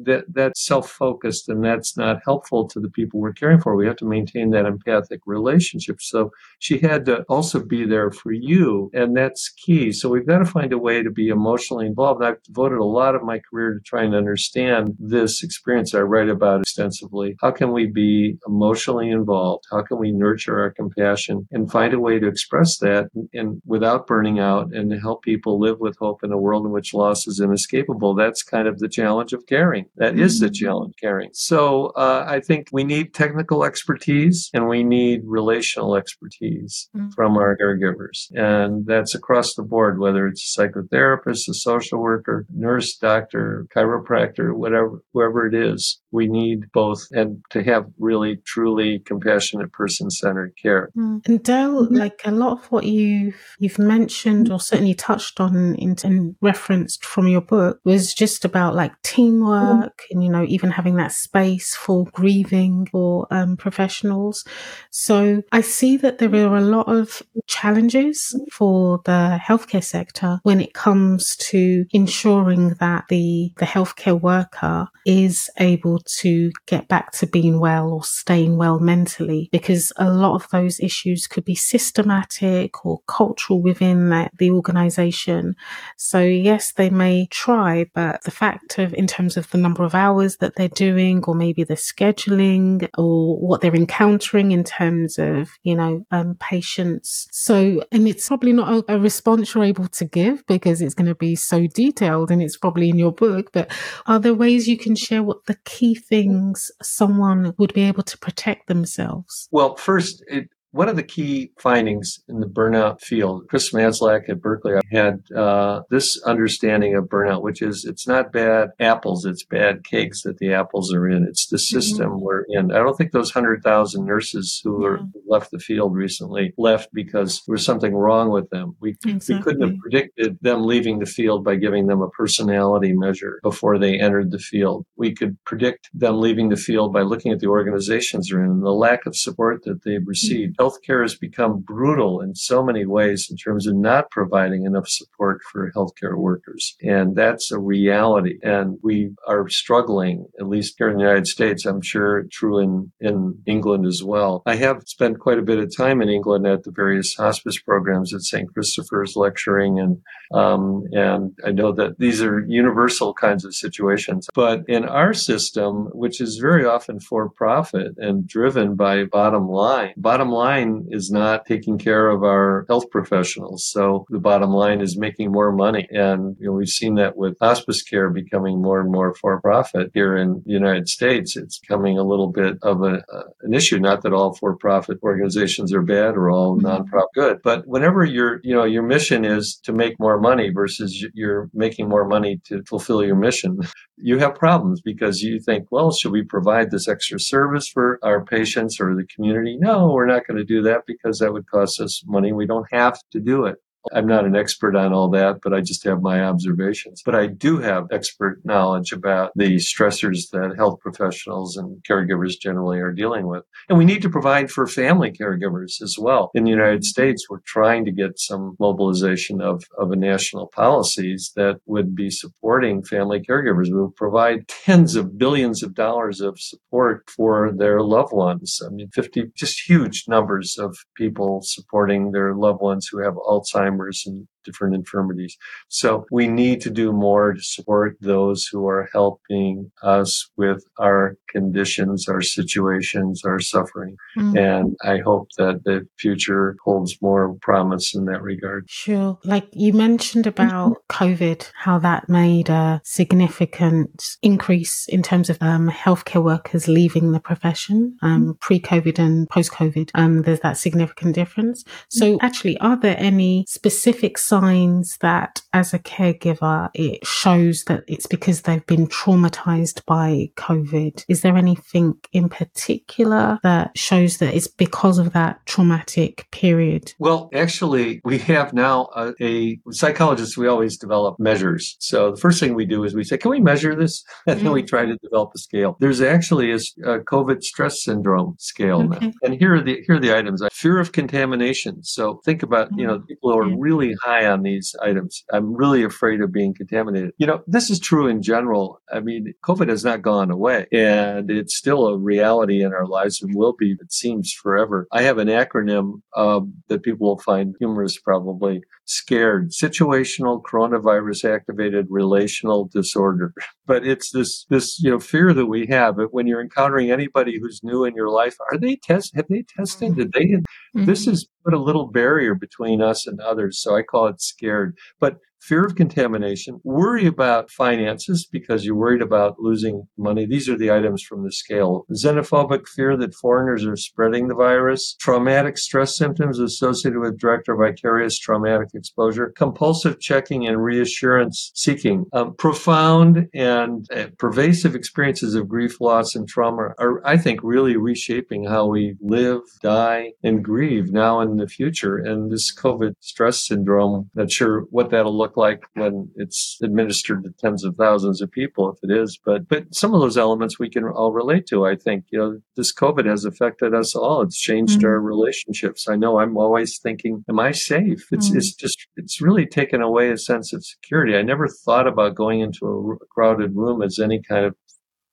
that 0.05 0.25
that's 0.33 0.65
self 0.65 0.89
focused 0.89 1.49
and 1.49 1.63
that's 1.63 1.97
not 1.97 2.19
helpful 2.25 2.67
to 2.69 2.79
the 2.79 2.89
people 2.89 3.19
we're 3.19 3.33
caring 3.33 3.59
for. 3.59 3.75
We 3.75 3.87
have 3.87 3.97
to 3.97 4.05
maintain 4.05 4.51
that 4.51 4.65
empathic 4.65 5.21
relationship. 5.25 6.01
So 6.01 6.31
she 6.59 6.79
had 6.79 7.05
to 7.05 7.23
also 7.23 7.63
be 7.63 7.85
there 7.85 8.11
for 8.11 8.31
you, 8.31 8.89
and 8.93 9.15
that's 9.15 9.49
key. 9.49 9.91
So 9.91 10.09
we've 10.09 10.27
got 10.27 10.39
to 10.39 10.45
find 10.45 10.73
a 10.73 10.77
way 10.77 11.03
to 11.03 11.09
be 11.09 11.29
emotionally 11.29 11.85
involved. 11.85 12.23
I've 12.23 12.41
devoted 12.43 12.79
a 12.79 12.85
lot 12.85 13.15
of 13.15 13.23
my 13.23 13.39
career 13.39 13.73
to 13.73 13.79
trying 13.81 14.11
to 14.11 14.17
understand 14.17 14.95
this 14.99 15.43
experience 15.43 15.93
I 15.93 16.01
write 16.01 16.29
about 16.29 16.61
extensively. 16.61 17.35
How 17.41 17.51
can 17.51 17.71
we 17.71 17.87
be 17.87 18.37
emotionally 18.47 19.09
involved? 19.09 19.65
How 19.71 19.81
can 19.81 19.99
we 19.99 20.11
nurture 20.11 20.59
our 20.59 20.71
compassion 20.71 21.47
and 21.51 21.71
find 21.71 21.93
a 21.93 21.99
way 21.99 22.19
to 22.19 22.27
express 22.27 22.77
that 22.79 23.09
and 23.33 23.61
without 23.65 24.07
burning 24.07 24.39
out 24.39 24.73
and 24.73 24.89
to 24.91 24.99
help 24.99 25.23
people 25.23 25.59
live 25.59 25.79
with 25.79 25.97
hope 25.97 26.23
in 26.23 26.31
a 26.31 26.37
world 26.37 26.65
in 26.65 26.71
which 26.71 26.93
loss 26.93 27.27
is 27.27 27.39
inescapable? 27.39 28.15
That's 28.15 28.43
kind 28.43 28.67
of 28.67 28.79
the 28.79 28.89
challenge 28.89 29.33
of 29.33 29.45
caring. 29.47 29.85
That 29.97 30.17
is 30.21 30.39
the 30.39 30.47
mm-hmm. 30.47 30.65
challenge 30.65 30.93
caring. 30.99 31.29
So 31.33 31.87
uh, 31.95 32.25
I 32.27 32.39
think 32.39 32.67
we 32.71 32.83
need 32.83 33.13
technical 33.13 33.63
expertise 33.63 34.49
and 34.53 34.67
we 34.67 34.83
need 34.83 35.21
relational 35.25 35.95
expertise 35.95 36.89
mm-hmm. 36.95 37.09
from 37.09 37.37
our 37.37 37.57
caregivers. 37.57 38.29
And 38.31 38.85
that's 38.85 39.15
across 39.15 39.55
the 39.55 39.63
board, 39.63 39.99
whether 39.99 40.27
it's 40.27 40.57
a 40.57 40.61
psychotherapist, 40.61 41.47
a 41.49 41.53
social 41.53 41.99
worker, 41.99 42.45
nurse, 42.53 42.97
doctor, 42.97 43.67
chiropractor, 43.75 44.55
whatever, 44.55 45.01
whoever 45.13 45.47
it 45.47 45.53
is. 45.53 46.01
We 46.11 46.27
need 46.27 46.71
both 46.73 47.07
and 47.11 47.41
to 47.51 47.63
have 47.63 47.85
really, 47.99 48.37
truly 48.45 48.99
compassionate 48.99 49.71
person 49.71 50.09
centered 50.09 50.53
care. 50.61 50.91
Mm. 50.97 51.25
And 51.25 51.43
Dale, 51.43 51.85
mm-hmm. 51.85 51.95
like 51.95 52.21
a 52.25 52.31
lot 52.31 52.59
of 52.59 52.71
what 52.71 52.83
you've, 52.83 53.41
you've 53.59 53.79
mentioned 53.79 54.51
or 54.51 54.59
certainly 54.59 54.93
touched 54.93 55.39
on 55.39 55.75
in, 55.75 55.95
and 56.03 56.35
referenced 56.41 57.05
from 57.05 57.27
your 57.27 57.41
book 57.41 57.79
was 57.83 58.13
just 58.13 58.45
about 58.45 58.75
like 58.75 58.93
teamwork. 59.03 60.03
And, 60.11 60.23
you 60.23 60.29
know, 60.29 60.45
even 60.47 60.71
having 60.71 60.95
that 60.95 61.11
space 61.11 61.75
for 61.75 62.05
grieving 62.11 62.87
for 62.91 63.27
um, 63.31 63.57
professionals. 63.57 64.45
So 64.89 65.41
I 65.51 65.61
see 65.61 65.97
that 65.97 66.17
there 66.17 66.33
are 66.35 66.57
a 66.57 66.61
lot 66.61 66.87
of 66.87 67.21
challenges 67.47 68.39
for 68.51 69.01
the 69.05 69.39
healthcare 69.41 69.83
sector 69.83 70.39
when 70.43 70.61
it 70.61 70.73
comes 70.73 71.35
to 71.37 71.85
ensuring 71.91 72.75
that 72.79 73.05
the, 73.09 73.53
the 73.57 73.65
healthcare 73.65 74.19
worker 74.19 74.87
is 75.05 75.49
able 75.57 75.99
to 75.99 76.51
get 76.67 76.87
back 76.87 77.11
to 77.11 77.27
being 77.27 77.59
well 77.59 77.91
or 77.91 78.03
staying 78.03 78.57
well 78.57 78.79
mentally 78.79 79.49
because 79.51 79.91
a 79.97 80.11
lot 80.11 80.35
of 80.35 80.49
those 80.49 80.79
issues 80.79 81.27
could 81.27 81.45
be 81.45 81.55
systematic 81.55 82.85
or 82.85 83.01
cultural 83.07 83.61
within 83.61 84.09
the, 84.09 84.29
the 84.37 84.51
organization. 84.51 85.55
So 85.97 86.21
yes, 86.21 86.71
they 86.73 86.89
may 86.89 87.27
try, 87.27 87.85
but 87.93 88.23
the 88.23 88.31
fact 88.31 88.77
of 88.77 88.93
in 88.93 89.07
terms 89.07 89.37
of 89.37 89.49
the 89.51 89.57
number 89.57 89.83
of 89.83 89.95
hours 90.01 90.37
that 90.37 90.55
they're 90.55 90.67
doing 90.87 91.23
or 91.25 91.35
maybe 91.35 91.63
the 91.63 91.75
scheduling 91.75 92.89
or 92.97 93.37
what 93.37 93.61
they're 93.61 93.75
encountering 93.75 94.51
in 94.51 94.63
terms 94.63 95.19
of, 95.19 95.51
you 95.63 95.75
know, 95.75 96.05
um, 96.11 96.35
patients. 96.39 97.27
So, 97.31 97.83
and 97.91 98.07
it's 98.07 98.27
probably 98.27 98.53
not 98.53 98.85
a, 98.89 98.95
a 98.95 98.99
response 98.99 99.53
you're 99.53 99.63
able 99.63 99.87
to 99.87 100.05
give 100.05 100.45
because 100.47 100.81
it's 100.81 100.95
going 100.95 101.07
to 101.07 101.15
be 101.15 101.35
so 101.35 101.67
detailed 101.67 102.31
and 102.31 102.41
it's 102.41 102.57
probably 102.57 102.89
in 102.89 102.97
your 102.97 103.11
book, 103.11 103.51
but 103.53 103.71
are 104.07 104.19
there 104.19 104.33
ways 104.33 104.67
you 104.67 104.77
can 104.77 104.95
share 104.95 105.23
what 105.23 105.45
the 105.45 105.57
key 105.65 105.93
things 105.95 106.71
someone 106.81 107.53
would 107.57 107.73
be 107.73 107.83
able 107.83 108.03
to 108.03 108.17
protect 108.17 108.67
themselves? 108.67 109.47
Well, 109.51 109.75
first, 109.75 110.23
it, 110.27 110.49
one 110.71 110.87
of 110.87 110.95
the 110.95 111.03
key 111.03 111.51
findings 111.59 112.19
in 112.29 112.39
the 112.39 112.47
burnout 112.47 113.01
field, 113.01 113.45
Chris 113.49 113.73
Maslach 113.73 114.29
at 114.29 114.41
Berkeley 114.41 114.79
had 114.91 115.19
uh, 115.35 115.81
this 115.89 116.21
understanding 116.23 116.95
of 116.95 117.05
burnout, 117.05 117.41
which 117.41 117.61
is 117.61 117.83
it's 117.83 118.07
not 118.07 118.31
bad 118.31 118.69
apples, 118.79 119.25
it's 119.25 119.43
bad 119.43 119.83
cakes 119.83 120.23
that 120.23 120.37
the 120.37 120.53
apples 120.53 120.93
are 120.93 121.09
in. 121.09 121.23
It's 121.27 121.47
the 121.47 121.57
mm-hmm. 121.57 121.79
system 121.79 122.09
mm-hmm. 122.11 122.21
we're 122.21 122.45
in. 122.47 122.71
I 122.71 122.77
don't 122.77 122.97
think 122.97 123.11
those 123.11 123.35
100,000 123.35 124.05
nurses 124.05 124.61
who 124.63 124.79
were 124.79 125.01
left 125.27 125.51
the 125.51 125.59
field 125.59 125.93
recently 125.93 126.53
left 126.57 126.89
because 126.93 127.41
there 127.45 127.53
was 127.53 127.65
something 127.65 127.93
wrong 127.93 128.29
with 128.29 128.49
them. 128.49 128.75
We, 128.79 128.91
exactly. 129.05 129.35
we 129.35 129.41
couldn't 129.41 129.69
have 129.69 129.77
predicted 129.79 130.37
them 130.41 130.63
leaving 130.63 130.99
the 130.99 131.05
field 131.05 131.43
by 131.43 131.55
giving 131.55 131.87
them 131.87 132.01
a 132.01 132.09
personality 132.09 132.93
measure 132.93 133.39
before 133.43 133.77
they 133.77 133.99
entered 133.99 134.31
the 134.31 134.39
field. 134.39 134.85
We 134.95 135.13
could 135.13 135.37
predict 135.45 135.89
them 135.93 136.21
leaving 136.21 136.47
the 136.47 136.55
field 136.55 136.93
by 136.93 137.01
looking 137.01 137.33
at 137.33 137.39
the 137.39 137.47
organizations 137.47 138.29
they're 138.29 138.43
in 138.43 138.51
and 138.51 138.63
the 138.63 138.71
lack 138.71 139.05
of 139.05 139.17
support 139.17 139.63
that 139.65 139.83
they've 139.83 140.07
received. 140.07 140.53
Mm-hmm 140.53 140.60
healthcare 140.61 141.01
has 141.01 141.15
become 141.15 141.59
brutal 141.59 142.21
in 142.21 142.35
so 142.35 142.63
many 142.63 142.85
ways 142.85 143.27
in 143.31 143.37
terms 143.37 143.65
of 143.67 143.75
not 143.75 144.11
providing 144.11 144.65
enough 144.65 144.87
support 144.87 145.41
for 145.51 145.71
healthcare 145.75 146.17
workers. 146.17 146.75
And 146.81 147.15
that's 147.15 147.51
a 147.51 147.59
reality. 147.59 148.37
And 148.43 148.77
we 148.83 149.11
are 149.27 149.49
struggling, 149.49 150.27
at 150.39 150.47
least 150.47 150.75
here 150.77 150.89
in 150.89 150.97
the 150.97 151.03
United 151.03 151.27
States. 151.27 151.65
I'm 151.65 151.81
sure 151.81 152.25
true 152.31 152.59
in, 152.59 152.91
in 152.99 153.39
England 153.45 153.85
as 153.85 154.03
well. 154.03 154.43
I 154.45 154.55
have 154.55 154.83
spent 154.85 155.19
quite 155.19 155.39
a 155.39 155.43
bit 155.43 155.59
of 155.59 155.75
time 155.75 156.01
in 156.01 156.09
England 156.09 156.45
at 156.45 156.63
the 156.63 156.71
various 156.71 157.15
hospice 157.15 157.59
programs 157.59 158.13
at 158.13 158.21
St. 158.21 158.53
Christopher's 158.53 159.15
lecturing 159.15 159.79
and 159.79 159.97
um, 160.33 160.85
and 160.93 161.37
I 161.45 161.51
know 161.51 161.73
that 161.73 161.99
these 161.99 162.21
are 162.21 162.45
universal 162.47 163.13
kinds 163.13 163.43
of 163.43 163.53
situations. 163.53 164.27
But 164.33 164.61
in 164.67 164.85
our 164.85 165.13
system, 165.13 165.89
which 165.93 166.21
is 166.21 166.37
very 166.37 166.65
often 166.65 166.99
for 166.99 167.29
profit 167.29 167.93
and 167.97 168.27
driven 168.27 168.75
by 168.75 169.03
bottom 169.05 169.49
line, 169.49 169.93
bottom 169.97 170.29
line 170.29 170.50
line 170.51 170.85
is 170.89 171.11
not 171.11 171.45
taking 171.45 171.77
care 171.77 172.07
of 172.09 172.23
our 172.23 172.65
health 172.67 172.89
professionals. 172.89 173.65
So 173.65 174.05
the 174.09 174.19
bottom 174.19 174.51
line 174.51 174.81
is 174.81 174.97
making 174.97 175.31
more 175.31 175.51
money. 175.51 175.87
And 175.91 176.35
you 176.39 176.47
know, 176.47 176.53
we've 176.53 176.67
seen 176.67 176.95
that 176.95 177.15
with 177.15 177.37
hospice 177.39 177.81
care 177.81 178.09
becoming 178.09 178.61
more 178.61 178.79
and 178.81 178.91
more 178.91 179.13
for 179.13 179.39
profit 179.41 179.91
here 179.93 180.15
in 180.15 180.41
the 180.45 180.53
United 180.53 180.87
States. 180.89 181.37
It's 181.37 181.59
becoming 181.59 181.97
a 181.97 182.03
little 182.03 182.31
bit 182.31 182.57
of 182.61 182.81
a, 182.81 183.03
uh, 183.13 183.23
an 183.41 183.53
issue. 183.53 183.79
Not 183.79 184.01
that 184.03 184.13
all 184.13 184.33
for 184.33 184.55
profit 184.55 184.97
organizations 185.03 185.73
are 185.73 185.81
bad 185.81 186.15
or 186.15 186.29
all 186.29 186.57
mm-hmm. 186.57 186.67
nonprofit 186.67 187.07
good, 187.15 187.37
but 187.43 187.67
whenever 187.67 188.03
your, 188.03 188.39
you 188.43 188.55
know, 188.55 188.65
your 188.65 188.83
mission 188.83 189.25
is 189.25 189.59
to 189.63 189.73
make 189.73 189.99
more 189.99 190.19
money 190.19 190.49
versus 190.49 191.05
you're 191.13 191.49
making 191.53 191.87
more 191.87 192.07
money 192.07 192.41
to 192.45 192.63
fulfill 192.63 193.03
your 193.03 193.15
mission, 193.15 193.59
you 194.03 194.17
have 194.17 194.35
problems 194.35 194.81
because 194.81 195.21
you 195.21 195.39
think, 195.39 195.67
well, 195.71 195.91
should 195.91 196.11
we 196.11 196.23
provide 196.23 196.71
this 196.71 196.87
extra 196.87 197.19
service 197.19 197.67
for 197.67 197.99
our 198.03 198.23
patients 198.25 198.79
or 198.79 198.95
the 198.95 199.05
community? 199.13 199.57
No, 199.59 199.91
we're 199.93 200.07
not 200.07 200.25
going 200.27 200.37
to 200.37 200.40
do 200.43 200.61
that 200.63 200.81
because 200.87 201.19
that 201.19 201.33
would 201.33 201.49
cost 201.49 201.79
us 201.81 202.03
money. 202.05 202.33
We 202.33 202.45
don't 202.45 202.67
have 202.71 202.97
to 203.11 203.19
do 203.19 203.45
it. 203.45 203.57
I'm 203.93 204.07
not 204.07 204.25
an 204.25 204.35
expert 204.35 204.75
on 204.75 204.93
all 204.93 205.09
that, 205.09 205.39
but 205.43 205.53
I 205.53 205.61
just 205.61 205.83
have 205.83 206.01
my 206.01 206.21
observations. 206.21 207.01
But 207.03 207.15
I 207.15 207.27
do 207.27 207.57
have 207.59 207.87
expert 207.91 208.39
knowledge 208.43 208.91
about 208.91 209.31
the 209.35 209.55
stressors 209.57 210.29
that 210.31 210.55
health 210.55 210.79
professionals 210.79 211.57
and 211.57 211.83
caregivers 211.89 212.39
generally 212.39 212.79
are 212.79 212.91
dealing 212.91 213.27
with. 213.27 213.43
And 213.69 213.77
we 213.77 213.85
need 213.85 214.01
to 214.03 214.09
provide 214.09 214.51
for 214.51 214.67
family 214.67 215.11
caregivers 215.11 215.81
as 215.81 215.97
well. 215.99 216.31
In 216.33 216.43
the 216.43 216.51
United 216.51 216.83
States, 216.83 217.27
we're 217.29 217.39
trying 217.45 217.85
to 217.85 217.91
get 217.91 218.19
some 218.19 218.55
mobilization 218.59 219.41
of, 219.41 219.63
of 219.77 219.91
a 219.91 219.95
national 219.95 220.47
policies 220.47 221.31
that 221.35 221.59
would 221.65 221.95
be 221.95 222.09
supporting 222.09 222.83
family 222.83 223.19
caregivers. 223.19 223.71
We 223.71 223.81
would 223.81 223.95
provide 223.95 224.47
tens 224.47 224.95
of 224.95 225.17
billions 225.17 225.63
of 225.63 225.73
dollars 225.73 226.21
of 226.21 226.39
support 226.39 227.09
for 227.09 227.51
their 227.51 227.81
loved 227.81 228.13
ones. 228.13 228.61
I 228.65 228.69
mean, 228.69 228.89
50, 228.93 229.31
just 229.35 229.67
huge 229.67 230.05
numbers 230.07 230.57
of 230.57 230.77
people 230.95 231.41
supporting 231.43 232.11
their 232.11 232.35
loved 232.35 232.61
ones 232.61 232.87
who 232.91 232.99
have 232.99 233.15
Alzheimer's 233.15 233.70
Alzheimer's 233.71 234.05
and 234.05 234.27
different 234.43 234.75
infirmities. 234.75 235.37
So 235.67 236.05
we 236.11 236.27
need 236.27 236.61
to 236.61 236.69
do 236.69 236.91
more 236.91 237.33
to 237.33 237.41
support 237.41 237.97
those 238.01 238.45
who 238.45 238.67
are 238.67 238.89
helping 238.93 239.71
us 239.83 240.29
with 240.37 240.63
our 240.79 241.15
conditions, 241.29 242.07
our 242.07 242.21
situations, 242.21 243.23
our 243.25 243.39
suffering. 243.39 243.95
Mm-hmm. 244.17 244.37
And 244.37 244.75
I 244.83 244.99
hope 244.99 245.29
that 245.37 245.63
the 245.63 245.87
future 245.97 246.55
holds 246.63 247.01
more 247.01 247.35
promise 247.41 247.95
in 247.95 248.05
that 248.05 248.21
regard. 248.21 248.65
Sure. 248.69 249.17
Like 249.23 249.47
you 249.53 249.73
mentioned 249.73 250.27
about 250.27 250.73
mm-hmm. 250.73 251.03
COVID, 251.03 251.49
how 251.55 251.79
that 251.79 252.09
made 252.09 252.49
a 252.49 252.81
significant 252.83 254.17
increase 254.21 254.85
in 254.87 255.01
terms 255.03 255.29
of 255.29 255.37
um, 255.41 255.69
healthcare 255.69 256.23
workers 256.23 256.67
leaving 256.67 257.11
the 257.11 257.19
profession 257.19 257.97
um, 258.01 258.21
mm-hmm. 258.21 258.31
pre 258.39 258.59
COVID 258.59 258.99
and 258.99 259.29
post 259.29 259.51
COVID. 259.51 259.91
Um, 259.95 260.23
there's 260.23 260.41
that 260.41 260.57
significant 260.57 261.15
difference. 261.15 261.63
So 261.89 262.17
actually, 262.21 262.57
are 262.59 262.77
there 262.77 262.95
any 262.97 263.45
specific 263.47 264.17
signs 264.31 264.97
that 265.01 265.41
as 265.51 265.73
a 265.73 265.79
caregiver, 265.79 266.69
it 266.73 267.05
shows 267.05 267.65
that 267.65 267.83
it's 267.85 268.07
because 268.07 268.43
they've 268.43 268.65
been 268.65 268.87
traumatized 268.87 269.83
by 269.85 270.31
COVID? 270.37 271.03
Is 271.09 271.21
there 271.21 271.35
anything 271.35 271.95
in 272.13 272.29
particular 272.29 273.39
that 273.43 273.77
shows 273.77 274.19
that 274.19 274.33
it's 274.33 274.47
because 274.47 274.99
of 274.99 275.11
that 275.11 275.45
traumatic 275.45 276.27
period? 276.31 276.93
Well, 276.97 277.29
actually, 277.33 277.99
we 278.05 278.19
have 278.19 278.53
now 278.53 278.87
a, 278.95 279.13
a 279.21 279.57
psychologist, 279.71 280.37
we 280.37 280.47
always 280.47 280.77
develop 280.77 281.19
measures. 281.19 281.75
So 281.79 282.11
the 282.11 282.21
first 282.21 282.39
thing 282.39 282.53
we 282.53 282.65
do 282.65 282.85
is 282.85 282.95
we 282.95 283.03
say, 283.03 283.17
can 283.17 283.31
we 283.31 283.41
measure 283.41 283.75
this? 283.75 284.03
And 284.31 284.39
then 284.39 284.51
we 284.53 284.61
mm-hmm. 284.61 284.67
try 284.67 284.85
to 284.85 284.95
develop 285.03 285.31
a 285.35 285.39
scale. 285.39 285.75
There's 285.79 285.99
actually 285.99 286.51
a, 286.51 286.59
a 286.85 286.99
COVID 286.99 287.41
stress 287.41 287.83
syndrome 287.83 288.35
scale 288.39 288.81
okay. 288.83 289.07
now. 289.07 289.11
And 289.23 289.33
here 289.33 289.55
are 289.55 289.61
the, 289.61 289.83
here 289.85 289.95
are 289.95 289.99
the 289.99 290.15
items. 290.15 290.41
Fear 290.53 290.79
of 290.79 290.93
contamination. 290.93 291.83
So 291.83 292.21
think 292.23 292.43
about, 292.43 292.69
you 292.77 292.87
know, 292.87 292.97
mm-hmm. 292.99 293.07
people 293.07 293.31
who 293.31 293.39
are 293.39 293.57
really 293.57 293.93
high 294.01 294.20
on 294.25 294.43
these 294.43 294.75
items. 294.81 295.23
I'm 295.31 295.53
really 295.53 295.83
afraid 295.83 296.21
of 296.21 296.31
being 296.31 296.53
contaminated. 296.53 297.11
You 297.17 297.27
know, 297.27 297.41
this 297.47 297.69
is 297.69 297.79
true 297.79 298.07
in 298.07 298.21
general. 298.21 298.81
I 298.91 298.99
mean, 298.99 299.33
COVID 299.45 299.69
has 299.69 299.83
not 299.83 300.01
gone 300.01 300.31
away 300.31 300.67
and 300.71 301.29
it's 301.29 301.57
still 301.57 301.87
a 301.87 301.97
reality 301.97 302.63
in 302.63 302.73
our 302.73 302.87
lives 302.87 303.21
and 303.21 303.35
will 303.35 303.53
be, 303.53 303.77
it 303.79 303.91
seems, 303.91 304.33
forever. 304.33 304.87
I 304.91 305.03
have 305.03 305.17
an 305.17 305.27
acronym 305.27 306.01
um, 306.15 306.53
that 306.67 306.83
people 306.83 307.07
will 307.07 307.19
find 307.19 307.55
humorous 307.59 307.97
probably 307.99 308.63
scared. 308.91 309.51
Situational 309.51 310.41
coronavirus 310.41 311.33
activated 311.33 311.87
relational 311.89 312.65
disorder. 312.65 313.33
But 313.65 313.85
it's 313.85 314.11
this 314.11 314.45
this 314.49 314.79
you 314.81 314.91
know 314.91 314.99
fear 314.99 315.33
that 315.33 315.45
we 315.45 315.67
have 315.67 315.95
when 316.11 316.27
you're 316.27 316.41
encountering 316.41 316.91
anybody 316.91 317.39
who's 317.39 317.61
new 317.63 317.85
in 317.85 317.95
your 317.95 318.09
life 318.09 318.35
are 318.51 318.57
they 318.57 318.75
test 318.75 319.15
have 319.15 319.27
they 319.29 319.43
tested? 319.57 319.95
Did 319.95 320.11
they 320.13 320.25
mm-hmm. 320.25 320.85
this 320.85 321.05
has 321.05 321.25
put 321.45 321.53
a 321.53 321.61
little 321.61 321.87
barrier 321.87 322.35
between 322.35 322.81
us 322.81 323.07
and 323.07 323.19
others 323.19 323.59
so 323.59 323.75
i 323.75 323.81
call 323.81 324.07
it 324.07 324.21
scared. 324.21 324.77
But 324.99 325.17
fear 325.41 325.65
of 325.65 325.75
contamination, 325.75 326.59
worry 326.63 327.05
about 327.05 327.51
finances 327.51 328.27
because 328.31 328.63
you're 328.63 328.75
worried 328.75 329.01
about 329.01 329.39
losing 329.39 329.87
money. 329.97 330.25
These 330.25 330.47
are 330.47 330.57
the 330.57 330.71
items 330.71 331.01
from 331.03 331.23
the 331.23 331.31
scale. 331.31 331.85
Xenophobic 331.91 332.67
fear 332.67 332.95
that 332.97 333.15
foreigners 333.15 333.65
are 333.65 333.75
spreading 333.75 334.27
the 334.27 334.35
virus, 334.35 334.95
traumatic 334.99 335.57
stress 335.57 335.97
symptoms 335.97 336.39
associated 336.39 336.99
with 336.99 337.19
direct 337.19 337.49
or 337.49 337.55
vicarious 337.55 338.17
traumatic 338.19 338.69
exposure, 338.73 339.33
compulsive 339.35 339.99
checking 339.99 340.47
and 340.47 340.63
reassurance 340.63 341.51
seeking, 341.55 342.05
um, 342.13 342.35
profound 342.35 343.27
and 343.33 343.87
uh, 343.91 344.07
pervasive 344.17 344.75
experiences 344.75 345.35
of 345.35 345.47
grief, 345.47 345.81
loss, 345.81 346.15
and 346.15 346.27
trauma 346.27 346.73
are, 346.77 347.05
I 347.05 347.17
think, 347.17 347.39
really 347.43 347.77
reshaping 347.77 348.45
how 348.45 348.67
we 348.67 348.95
live, 349.01 349.41
die, 349.61 350.11
and 350.23 350.43
grieve 350.43 350.91
now 350.91 351.19
and 351.19 351.31
in 351.31 351.37
the 351.37 351.47
future. 351.47 351.97
And 351.97 352.31
this 352.31 352.53
COVID 352.53 352.93
stress 352.99 353.45
syndrome, 353.47 354.09
not 354.15 354.31
sure 354.31 354.61
what 354.69 354.91
that'll 354.91 355.17
look 355.17 355.30
look 355.31 355.37
like 355.37 355.63
when 355.73 356.09
it's 356.15 356.57
administered 356.63 357.23
to 357.23 357.31
tens 357.39 357.63
of 357.63 357.75
thousands 357.75 358.21
of 358.21 358.31
people, 358.31 358.71
if 358.71 358.77
it 358.83 358.95
is. 358.95 359.19
But 359.25 359.47
but 359.47 359.73
some 359.73 359.93
of 359.93 360.01
those 360.01 360.17
elements 360.17 360.59
we 360.59 360.69
can 360.69 360.85
all 360.85 361.11
relate 361.11 361.45
to. 361.47 361.65
I 361.65 361.75
think 361.75 362.05
you 362.11 362.19
know 362.19 362.39
this 362.55 362.73
COVID 362.73 363.05
has 363.05 363.25
affected 363.25 363.73
us 363.73 363.95
all. 363.95 364.21
It's 364.21 364.39
changed 364.39 364.79
mm-hmm. 364.79 364.87
our 364.87 364.99
relationships. 364.99 365.87
I 365.89 365.95
know 365.95 366.19
I'm 366.19 366.37
always 366.37 366.79
thinking, 366.81 367.23
am 367.29 367.39
I 367.39 367.51
safe? 367.51 368.05
It's 368.11 368.29
mm-hmm. 368.29 368.37
it's 368.37 368.53
just 368.55 368.77
it's 368.95 369.21
really 369.21 369.45
taken 369.45 369.81
away 369.81 370.09
a 370.11 370.17
sense 370.17 370.53
of 370.53 370.65
security. 370.65 371.15
I 371.15 371.21
never 371.21 371.47
thought 371.65 371.87
about 371.87 372.15
going 372.15 372.41
into 372.41 372.65
a 373.01 373.05
crowded 373.07 373.55
room 373.55 373.81
as 373.81 373.99
any 373.99 374.21
kind 374.27 374.45
of 374.45 374.55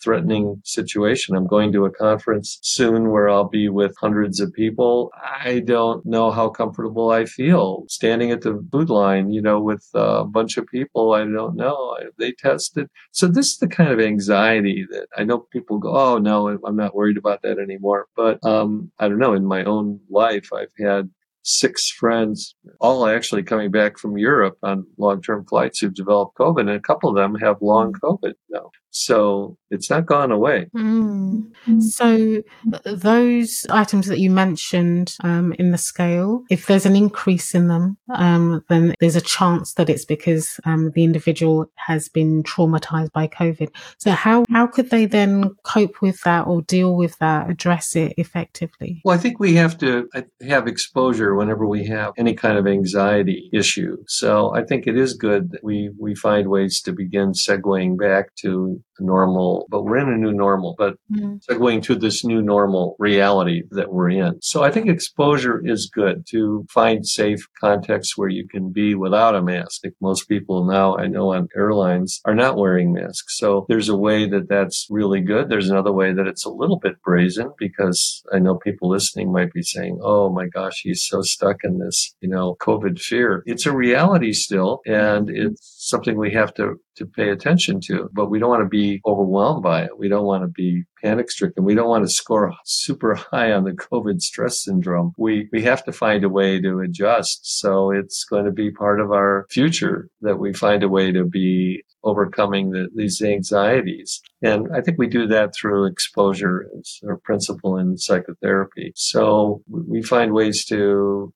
threatening 0.03 0.61
situation. 0.65 1.37
I'm 1.37 1.47
going 1.47 1.73
to 1.73 1.85
a 1.85 1.91
conference 1.91 2.59
soon 2.63 3.11
where 3.11 3.29
I'll 3.29 3.49
be 3.49 3.69
with 3.69 3.97
hundreds 4.01 4.41
of 4.41 4.53
people. 4.53 5.13
I 5.45 5.61
don't 5.61 6.05
know 6.07 6.31
how 6.31 6.49
comfortable 6.49 7.11
I 7.11 7.25
feel 7.25 7.85
standing 7.89 8.31
at 8.31 8.43
the 8.43 8.65
food 8.73 8.91
line, 8.91 9.31
you 9.31 9.43
know, 9.43 9.61
with 9.61 9.87
a 9.95 10.25
bunch 10.25 10.57
of 10.57 10.67
people. 10.67 11.13
I 11.15 11.21
don't 11.21 11.57
know. 11.57 11.97
They 12.19 12.33
tested. 12.33 12.89
So 13.13 13.27
this 13.27 13.53
is 13.53 13.59
the 13.59 13.69
kind 13.69 13.91
of 13.91 14.01
anxiety 14.01 14.87
that 14.91 15.07
I 15.17 15.25
know 15.25 15.39
people 15.39 15.79
go, 15.79 15.97
Oh 15.97 16.19
no, 16.19 16.49
I'm 16.65 16.77
not 16.77 16.95
worried 16.95 17.17
about 17.17 17.43
that 17.43 17.59
anymore. 17.59 18.07
But, 18.17 18.45
um, 18.45 18.91
I 18.99 19.09
don't 19.09 19.19
know. 19.19 19.35
In 19.35 19.45
my 19.45 19.65
own 19.65 20.01
life, 20.11 20.53
I've 20.53 20.73
had 20.79 21.11
six 21.43 21.91
friends, 21.91 22.55
all 22.81 23.07
actually 23.07 23.43
coming 23.43 23.71
back 23.71 23.99
from 23.99 24.19
Europe 24.19 24.59
on 24.63 24.87
long 24.99 25.23
term 25.23 25.45
flights 25.47 25.81
who've 25.81 25.95
developed 25.95 26.37
COVID, 26.37 26.61
and 26.61 26.71
a 26.71 26.81
couple 26.81 27.09
of 27.09 27.17
them 27.17 27.35
have 27.37 27.57
long 27.61 27.93
COVID 27.93 28.35
now. 28.51 28.71
So 28.91 29.57
it's 29.71 29.91
not 29.91 30.07
gone 30.07 30.33
away. 30.33 30.67
Mm. 30.75 31.53
So 31.81 32.43
those 32.85 33.67
items 33.71 34.07
that 34.07 34.19
you 34.19 34.31
mentioned 34.31 35.15
um, 35.23 35.53
in 35.59 35.73
the 35.73 35.79
scale, 35.79 36.43
if 36.51 36.67
there's 36.67 36.87
an 36.87 36.97
increase 36.97 37.55
in 37.55 37.69
them, 37.69 37.99
um, 38.15 38.65
then 38.69 38.95
there's 38.99 39.17
a 39.17 39.21
chance 39.21 39.75
that 39.75 39.91
it's 39.91 40.05
because 40.05 40.59
um, 40.65 40.91
the 40.95 41.05
individual 41.05 41.71
has 41.77 42.09
been 42.09 42.43
traumatized 42.43 43.13
by 43.13 43.29
COVID. 43.29 43.69
So 43.99 44.13
how 44.13 44.45
how 44.51 44.67
could 44.67 44.91
they 44.91 45.07
then 45.07 45.51
cope 45.65 46.01
with 46.01 46.21
that 46.23 46.47
or 46.47 46.63
deal 46.63 46.97
with 46.97 47.19
that, 47.19 47.51
address 47.51 47.95
it 47.95 48.15
effectively? 48.17 49.03
Well, 49.05 49.17
I 49.17 49.21
think 49.21 49.39
we 49.39 49.55
have 49.55 49.77
to 49.79 50.09
uh, 50.15 50.23
have 50.47 50.67
exposure 50.67 51.28
whenever 51.35 51.67
we 51.67 51.87
have 51.87 52.13
any 52.17 52.35
kind 52.35 52.59
of 52.59 52.67
anxiety 52.67 53.51
issue. 53.53 53.97
So 54.07 54.55
I 54.55 54.65
think 54.65 54.87
it 54.87 54.97
is 54.97 55.15
good 55.15 55.51
that 55.53 55.65
we 55.65 55.91
we 55.99 56.15
find 56.15 56.49
ways 56.49 56.81
to 56.83 56.93
begin 56.93 57.33
segueing 57.33 57.99
back 57.99 58.35
to 58.37 58.83
normal, 59.01 59.67
but 59.71 59.85
we're 59.85 59.99
in 59.99 60.09
a 60.09 60.17
new 60.17 60.33
normal, 60.33 60.75
but 60.77 60.95
mm-hmm. 61.13 61.37
segueing 61.49 61.83
to 61.83 61.95
this 61.95 62.25
new 62.25 62.43
normal 62.43 62.97
reality 62.99 63.63
that 63.71 63.93
we're 63.93 64.11
in. 64.11 64.41
So 64.43 64.63
I 64.63 64.71
think 64.71 64.89
exposure 64.89 65.65
is 65.65 65.91
good 65.93 66.25
to 66.31 66.67
find 66.71 67.07
safe 67.07 67.47
contexts 67.61 68.17
where 68.17 68.29
you 68.29 68.47
can 68.49 68.73
be 68.73 68.95
without 68.95 69.35
a 69.35 69.43
mask. 69.43 69.83
Like 69.85 69.95
most 70.01 70.29
people 70.29 70.65
now 70.65 70.97
I 70.97 71.07
know 71.07 71.33
on 71.33 71.49
airlines 71.57 72.21
are 72.25 72.35
not 72.35 72.57
wearing 72.57 72.93
masks. 72.93 73.39
So 73.39 73.67
there's 73.69 73.89
a 73.89 73.97
way 73.97 74.29
that 74.29 74.49
that's 74.49 74.87
really 74.91 75.21
good. 75.21 75.49
There's 75.49 75.71
another 75.71 75.93
way 75.93 76.13
that 76.13 76.27
it's 76.27 76.45
a 76.45 76.51
little 76.51 76.79
bit 76.79 77.01
brazen 77.03 77.53
because 77.59 78.23
I 78.33 78.39
know 78.39 78.57
people 78.57 78.89
listening 78.89 79.33
might 79.33 79.53
be 79.53 79.63
saying, 79.63 79.99
Oh 80.03 80.31
my 80.31 80.47
gosh, 80.47 80.81
he's 80.83 81.05
so 81.05 81.18
stuck 81.23 81.57
in 81.65 81.79
this, 81.79 82.15
you 82.21 82.29
know, 82.29 82.57
COVID 82.61 83.01
fear. 83.01 83.43
It's 83.47 83.67
a 83.67 83.75
reality 83.75 84.33
still 84.33 84.81
and 84.87 85.29
mm-hmm. 85.29 85.53
it's 85.53 85.78
something 85.89 86.19
we 86.19 86.33
have 86.33 86.55
to 86.55 86.81
to 86.99 87.07
pay 87.07 87.31
attention 87.31 87.81
to, 87.81 88.11
but 88.13 88.29
we 88.29 88.39
don't 88.39 88.51
want 88.51 88.63
to 88.63 88.69
be 88.69 89.01
overwhelmed 89.07 89.63
by 89.63 89.83
it. 89.83 89.99
We 89.99 90.09
don't 90.09 90.27
want 90.27 90.43
to 90.43 90.49
be 90.49 90.85
panic 91.03 91.31
stricken. 91.31 91.65
We 91.65 91.75
don't 91.75 91.89
want 91.89 92.05
to 92.05 92.11
score 92.11 92.53
super 92.65 93.15
high 93.15 93.53
on 93.53 93.65
the 93.65 93.73
COVID 93.73 94.21
stress 94.21 94.63
syndrome. 94.63 95.13
We, 95.17 95.49
we 95.53 95.63
have 95.63 95.85
to 95.85 95.93
find 95.93 96.25
a 96.25 96.29
way 96.29 96.61
to 96.61 96.81
adjust. 96.81 97.61
So 97.61 97.91
it's 97.91 98.25
going 98.25 98.45
to 98.45 98.53
be 98.53 98.71
part 98.71 99.01
of 99.01 99.13
our 99.13 99.47
future 99.51 100.09
that 100.23 100.39
we 100.39 100.53
find 100.53 100.83
a 100.83 100.89
way 100.89 101.13
to 101.13 101.25
be 101.25 101.85
overcoming 102.05 102.71
the, 102.71 102.89
these 102.95 103.21
anxieties. 103.21 104.21
And 104.41 104.69
I 104.75 104.81
think 104.81 104.99
we 104.99 105.09
do 105.09 105.27
that 105.27 105.53
through 105.55 105.87
exposure 105.87 106.67
as 106.79 107.01
a 107.11 107.17
principle 107.17 107.77
in 107.77 107.99
psychotherapy. 107.99 108.93
So 108.95 109.63
we 109.69 110.03
find 110.03 110.33
ways 110.33 110.65
to 110.67 111.33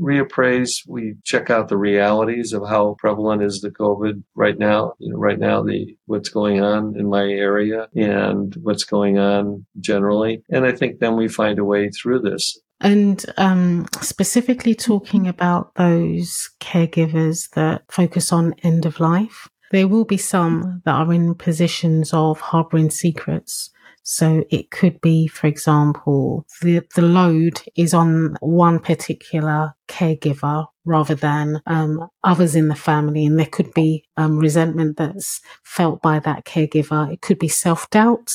reappraise. 0.00 0.80
We 0.88 1.16
check 1.24 1.50
out 1.50 1.68
the 1.68 1.76
realities 1.76 2.54
of 2.54 2.66
how 2.66 2.96
prevalent 2.98 3.42
is 3.42 3.60
the 3.60 3.70
COVID 3.70 3.95
right 4.34 4.58
now. 4.58 4.94
You 4.98 5.12
know, 5.12 5.18
right 5.18 5.38
now, 5.38 5.62
the 5.62 5.96
what's 6.06 6.28
going 6.28 6.60
on 6.60 6.96
in 6.98 7.08
my 7.08 7.24
area 7.24 7.88
and 7.94 8.54
what's 8.62 8.84
going 8.84 9.18
on 9.18 9.66
generally. 9.80 10.42
And 10.50 10.66
I 10.66 10.72
think 10.72 10.98
then 10.98 11.16
we 11.16 11.28
find 11.28 11.58
a 11.58 11.64
way 11.64 11.90
through 11.90 12.20
this. 12.20 12.58
And 12.80 13.24
um, 13.38 13.86
specifically 14.02 14.74
talking 14.74 15.26
about 15.26 15.74
those 15.76 16.50
caregivers 16.60 17.48
that 17.50 17.82
focus 17.90 18.32
on 18.32 18.54
end 18.62 18.84
of 18.84 19.00
life, 19.00 19.48
there 19.72 19.88
will 19.88 20.04
be 20.04 20.18
some 20.18 20.82
that 20.84 20.94
are 20.94 21.12
in 21.12 21.34
positions 21.34 22.12
of 22.12 22.40
harboring 22.40 22.90
secrets. 22.90 23.70
So 24.02 24.44
it 24.50 24.70
could 24.70 25.00
be, 25.00 25.26
for 25.26 25.48
example, 25.48 26.46
the, 26.62 26.82
the 26.94 27.02
load 27.02 27.60
is 27.76 27.92
on 27.92 28.36
one 28.40 28.78
particular 28.78 29.74
caregiver 29.88 30.66
rather 30.86 31.14
than 31.14 31.60
um, 31.66 32.08
others 32.24 32.54
in 32.54 32.68
the 32.68 32.74
family. 32.74 33.26
And 33.26 33.38
there 33.38 33.46
could 33.46 33.74
be 33.74 34.04
um, 34.16 34.38
resentment 34.38 34.96
that's 34.96 35.40
felt 35.64 36.00
by 36.00 36.20
that 36.20 36.44
caregiver. 36.44 37.12
It 37.12 37.20
could 37.20 37.38
be 37.38 37.48
self 37.48 37.90
doubt, 37.90 38.32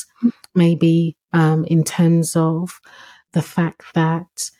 maybe 0.53 1.15
um, 1.33 1.65
in 1.65 1.83
terms 1.83 2.35
of 2.35 2.79
the 3.33 3.41
fact 3.41 3.83
that 3.95 4.51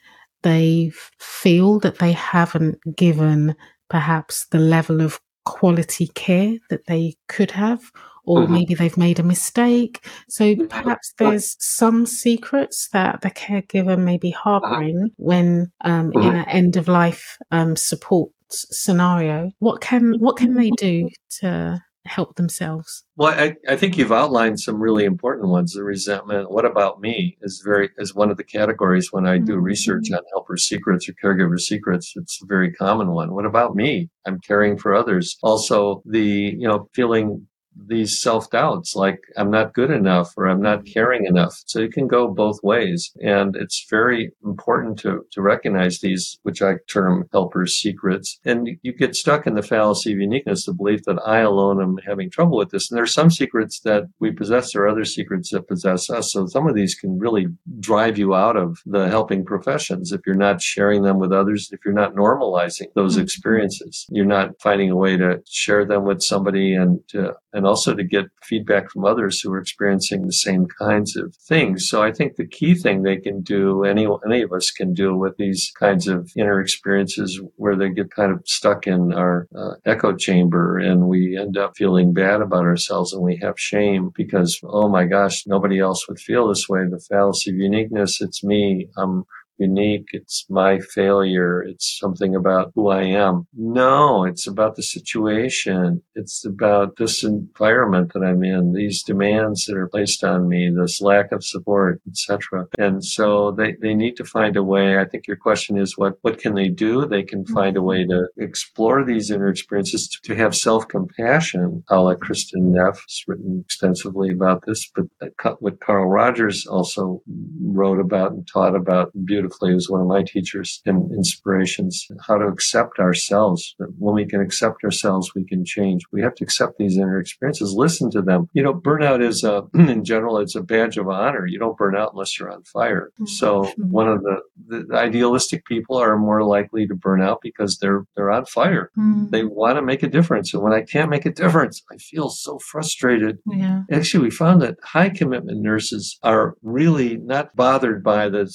they 0.44 0.92
feel 1.20 1.80
that 1.80 2.00
they 2.00 2.14
haven't 2.14 2.80
given 2.96 3.56
perhaps 3.90 4.48
the 4.48 4.60
level 4.60 5.02
of 5.02 5.20
quality 5.46 6.08
care 6.08 6.56
that 6.70 6.86
they 6.88 7.16
could 7.28 7.52
have, 7.52 7.92
or 8.26 8.42
mm-hmm. 8.42 8.54
maybe 8.54 8.74
they've 8.74 8.98
made 8.98 9.20
a 9.20 9.24
mistake. 9.24 10.06
So 10.30 10.46
mm-hmm. 10.46 10.68
perhaps 10.68 11.14
there's 11.18 11.56
some 11.60 12.06
secrets 12.06 12.90
that 12.94 13.22
the 13.22 13.32
caregiver 13.32 13.98
may 13.98 14.18
be 14.18 14.34
uh-huh. 14.34 14.60
harboring 14.62 15.12
when 15.18 15.72
um, 15.82 16.12
mm-hmm. 16.12 16.28
in 16.28 16.36
an 16.36 16.50
end 16.50 16.78
of 16.78 16.88
life 16.88 17.38
um, 17.52 17.76
support 17.76 18.32
scenario. 18.50 19.52
What 19.60 19.82
can 19.82 20.16
what 20.20 20.38
can 20.38 20.56
they 20.56 20.72
do 20.72 21.10
to 21.40 21.82
help 22.06 22.36
themselves? 22.36 23.04
Well, 23.16 23.34
I, 23.34 23.56
I 23.68 23.76
think 23.76 23.98
you've 23.98 24.12
outlined 24.12 24.60
some 24.60 24.82
really 24.82 25.06
important 25.06 25.50
ones. 25.50 25.74
The 25.74 25.84
resentment, 25.84 26.52
what 26.52 26.66
about 26.66 27.00
me, 27.00 27.38
is 27.42 27.62
very 27.64 27.90
is 27.98 28.16
one 28.16 28.32
of 28.32 28.38
the 28.38 28.44
categories 28.44 29.12
when 29.12 29.28
I 29.28 29.38
do 29.38 29.54
mm-hmm. 29.54 29.64
research 29.64 30.12
on 30.12 30.22
helper 30.34 30.58
secrets 30.58 31.08
or 31.08 31.14
caregiver 31.24 31.60
secrets. 31.60 32.14
It's 32.16 32.40
a 32.42 32.48
very 32.48 32.74
common 32.74 33.12
one. 33.12 33.34
What 33.34 33.46
about 33.46 33.76
me? 33.76 34.10
I'm 34.26 34.40
caring 34.40 34.78
for 34.78 34.96
others. 34.96 35.38
Also, 35.44 36.02
the 36.06 36.56
you 36.58 36.68
know 36.68 36.90
feeling 36.94 37.48
these 37.76 38.22
self 38.22 38.50
doubts 38.50 38.96
like 38.96 39.20
I'm 39.38 39.52
not 39.52 39.74
good 39.74 39.92
enough 39.92 40.34
or 40.38 40.48
I'm 40.48 40.62
not 40.62 40.86
caring 40.86 41.26
enough. 41.26 41.62
So 41.66 41.80
it 41.80 41.94
can 41.94 42.08
go 42.08 42.28
both 42.28 42.60
ways. 42.64 43.12
And 43.22 43.56
it's 43.56 43.86
very 43.90 44.32
important 44.44 45.00
to, 45.00 45.26
to 45.32 45.42
recognize 45.42 46.00
these, 46.00 46.40
which 46.44 46.62
I 46.62 46.76
term 46.88 47.28
helpers' 47.32 47.78
secrets. 47.78 48.40
And 48.46 48.70
you 48.82 48.94
get 48.94 49.16
stuck 49.16 49.48
in 49.48 49.56
the 49.56 49.64
fallacy 49.64 50.14
of 50.14 50.20
uniqueness, 50.20 50.66
the 50.66 50.74
belief 50.74 51.04
that 51.06 51.20
I 51.26 51.40
alone 51.40 51.82
am 51.82 51.98
having 52.06 52.30
trouble 52.30 52.58
with 52.58 52.72
this. 52.72 52.90
And 52.90 52.98
there's 52.98 53.14
some 53.14 53.30
secrets 53.30 53.80
that 53.82 54.04
we 54.20 54.32
possess, 54.32 54.74
there 54.74 54.84
are 54.84 54.90
other 54.90 55.06
secrets 55.06 55.52
that 55.52 55.68
possess 55.68 56.10
us. 56.10 56.32
So 56.32 56.48
some 56.48 56.68
of 56.68 56.76
these 56.76 56.96
can 56.96 57.20
really 57.20 57.48
drive 57.80 58.18
you 58.18 58.36
out 58.36 58.58
of 58.58 58.80
the 58.86 59.10
helping 59.10 59.46
professions 59.46 60.12
if 60.12 60.22
you're 60.26 60.36
not 60.36 60.62
sharing 60.62 61.04
them 61.04 61.20
with 61.20 61.32
others, 61.32 61.70
if 61.72 61.80
you're 61.86 61.94
not 61.94 62.16
normalizing 62.16 62.88
those 62.96 63.14
mm-hmm. 63.14 63.24
experiences, 63.24 64.06
you're 64.10 64.26
not 64.26 64.60
finding 64.62 64.92
a 64.92 64.96
way 64.96 65.18
to 65.18 65.42
share 65.48 65.86
them 65.86 66.04
with 66.04 66.22
somebody 66.22 66.74
and 66.74 67.00
to 67.10 67.34
and 67.54 67.61
also 67.66 67.94
to 67.96 68.04
get 68.04 68.26
feedback 68.44 68.90
from 68.92 69.06
others 69.06 69.40
who 69.40 69.52
are 69.52 69.60
experiencing 69.60 70.26
the 70.26 70.34
same 70.34 70.68
kinds 70.80 71.16
of 71.16 71.36
things. 71.36 71.88
So 71.90 72.02
I 72.02 72.12
think 72.12 72.36
the 72.36 72.48
key 72.48 72.76
thing 72.76 73.04
they 73.04 73.18
can 73.18 73.42
do, 73.42 73.84
any, 73.84 74.08
any 74.26 74.42
of 74.42 74.52
us 74.52 74.72
can 74.72 74.94
do 74.94 75.16
with 75.16 75.38
these 75.38 75.72
kinds 75.80 76.08
of 76.08 76.32
inner 76.38 76.60
experiences 76.60 77.40
where 77.56 77.76
they 77.76 77.90
get 77.90 78.12
kind 78.12 78.32
of 78.32 78.42
stuck 78.46 78.88
in 78.88 79.14
our 79.14 79.48
uh, 79.56 79.74
echo 79.86 80.16
chamber 80.16 80.78
and 80.78 81.08
we 81.08 81.38
end 81.38 81.58
up 81.58 81.76
feeling 81.76 82.14
bad 82.14 82.42
about 82.42 82.64
ourselves 82.64 83.14
and 83.14 83.24
we 83.24 83.38
have 83.38 83.60
shame 83.60 84.12
because, 84.16 84.60
oh 84.64 84.90
my 84.90 85.06
gosh, 85.06 85.46
nobody 85.48 85.80
else 85.80 86.08
would 86.08 86.20
feel 86.20 86.48
this 86.48 86.68
way. 86.68 86.82
The 86.90 87.00
fallacy 87.00 87.52
of 87.52 87.58
uniqueness, 87.58 88.22
it's 88.22 88.44
me. 88.44 88.88
I'm 88.98 89.26
unique. 89.62 90.08
It's 90.12 90.46
my 90.50 90.80
failure. 90.80 91.62
It's 91.62 91.98
something 92.00 92.36
about 92.36 92.72
who 92.76 92.90
I 92.90 93.04
am. 93.04 93.48
No, 93.54 94.26
it's 94.26 94.48
about 94.48 94.76
the 94.76 94.84
situation. 94.84 96.02
It's 96.16 96.44
about 96.46 96.98
this 96.98 97.24
environment 97.24 98.14
that 98.14 98.24
I'm 98.24 98.44
in, 98.44 98.74
these 98.74 99.04
demands 99.04 99.66
that 99.66 99.78
are 99.78 99.88
placed 99.88 100.24
on 100.24 100.50
me, 100.50 100.72
this 100.76 101.00
lack 101.02 101.32
of 101.32 101.44
support, 101.44 102.02
etc. 102.08 102.66
And 102.78 103.04
so 103.06 103.52
they, 103.52 103.76
they 103.82 103.94
need 103.94 104.16
to 104.18 104.26
find 104.26 104.58
a 104.58 104.64
way. 104.64 104.98
I 104.98 105.06
think 105.06 105.28
your 105.28 105.38
question 105.38 105.78
is 105.78 105.98
what, 105.98 106.16
what 106.22 106.40
can 106.40 106.56
they 106.56 106.70
do? 106.70 107.06
They 107.06 107.24
can 107.24 107.46
find 107.46 107.78
a 107.78 107.82
way 107.82 108.06
to 108.06 108.28
explore 108.38 109.06
these 109.06 109.30
inner 109.30 109.50
experiences, 109.50 110.08
to, 110.08 110.30
to 110.30 110.36
have 110.36 110.56
self-compassion. 110.56 111.84
A 111.90 112.02
la 112.02 112.16
Kristin 112.16 112.72
Neff 112.74 112.96
has 112.96 113.24
written 113.28 113.62
extensively 113.66 114.32
about 114.32 114.64
this, 114.66 114.90
but 114.96 115.06
uh, 115.22 115.54
what 115.60 115.80
Carl 115.80 116.08
Rogers 116.08 116.66
also 116.66 117.22
wrote 117.64 118.00
about 118.00 118.32
and 118.32 118.48
taught 118.48 118.76
about 118.76 119.12
beautifully 119.26 119.51
beautifully 119.52 119.74
was 119.74 119.90
one 119.90 120.02
of 120.02 120.08
my 120.08 120.24
teachers 120.24 120.82
and 120.86 121.12
inspirations, 121.12 122.08
how 122.28 122.38
to 122.38 122.46
accept 122.46 123.00
ourselves. 123.00 123.76
When 123.98 124.16
we 124.16 124.26
can 124.26 124.42
accept 124.42 124.84
ourselves, 124.84 125.34
we 125.36 125.46
can 125.46 125.66
change. 125.66 126.04
We 126.12 126.22
have 126.22 126.36
to 126.36 126.44
accept 126.44 126.78
these 126.78 126.98
inner 126.98 127.20
experiences, 127.20 127.74
listen 127.74 128.10
to 128.12 128.22
them. 128.22 128.48
You 128.54 128.64
know, 128.64 128.74
burnout 128.74 129.24
is 129.24 129.44
a, 129.44 129.64
in 129.74 130.04
general, 130.04 130.38
it's 130.38 130.56
a 130.56 130.62
badge 130.62 130.98
of 130.98 131.08
honor. 131.08 131.46
You 131.46 131.60
don't 131.60 131.78
burn 131.78 131.96
out 131.96 132.12
unless 132.14 132.40
you're 132.40 132.52
on 132.52 132.64
fire. 132.64 133.12
Mm-hmm. 133.16 133.26
So 133.26 133.72
one 133.78 134.08
of 134.08 134.22
the, 134.22 134.42
the, 134.68 134.96
idealistic 134.96 135.66
people 135.66 135.98
are 135.98 136.18
more 136.18 136.44
likely 136.44 136.88
to 136.88 136.96
burn 136.96 137.22
out 137.22 137.40
because 137.42 137.78
they're, 137.80 138.06
they're 138.16 138.32
on 138.32 138.46
fire. 138.46 138.92
Mm-hmm. 138.98 139.30
They 139.30 139.44
want 139.44 139.78
to 139.78 139.82
make 139.82 140.04
a 140.04 140.08
difference. 140.08 140.54
And 140.54 140.62
when 140.62 140.74
I 140.74 140.82
can't 140.82 141.10
make 141.10 141.26
a 141.26 141.32
difference, 141.32 141.82
I 141.92 141.98
feel 141.98 142.30
so 142.30 142.60
frustrated. 142.60 143.40
Yeah. 143.48 143.84
Actually, 143.92 144.26
we 144.26 144.32
found 144.32 144.62
that 144.62 144.76
high 144.84 145.10
commitment 145.10 145.62
nurses 145.62 146.20
are 146.24 146.56
really 146.62 147.18
not 147.18 147.56
bothered 147.56 148.04
by 148.04 148.30
the 148.30 148.48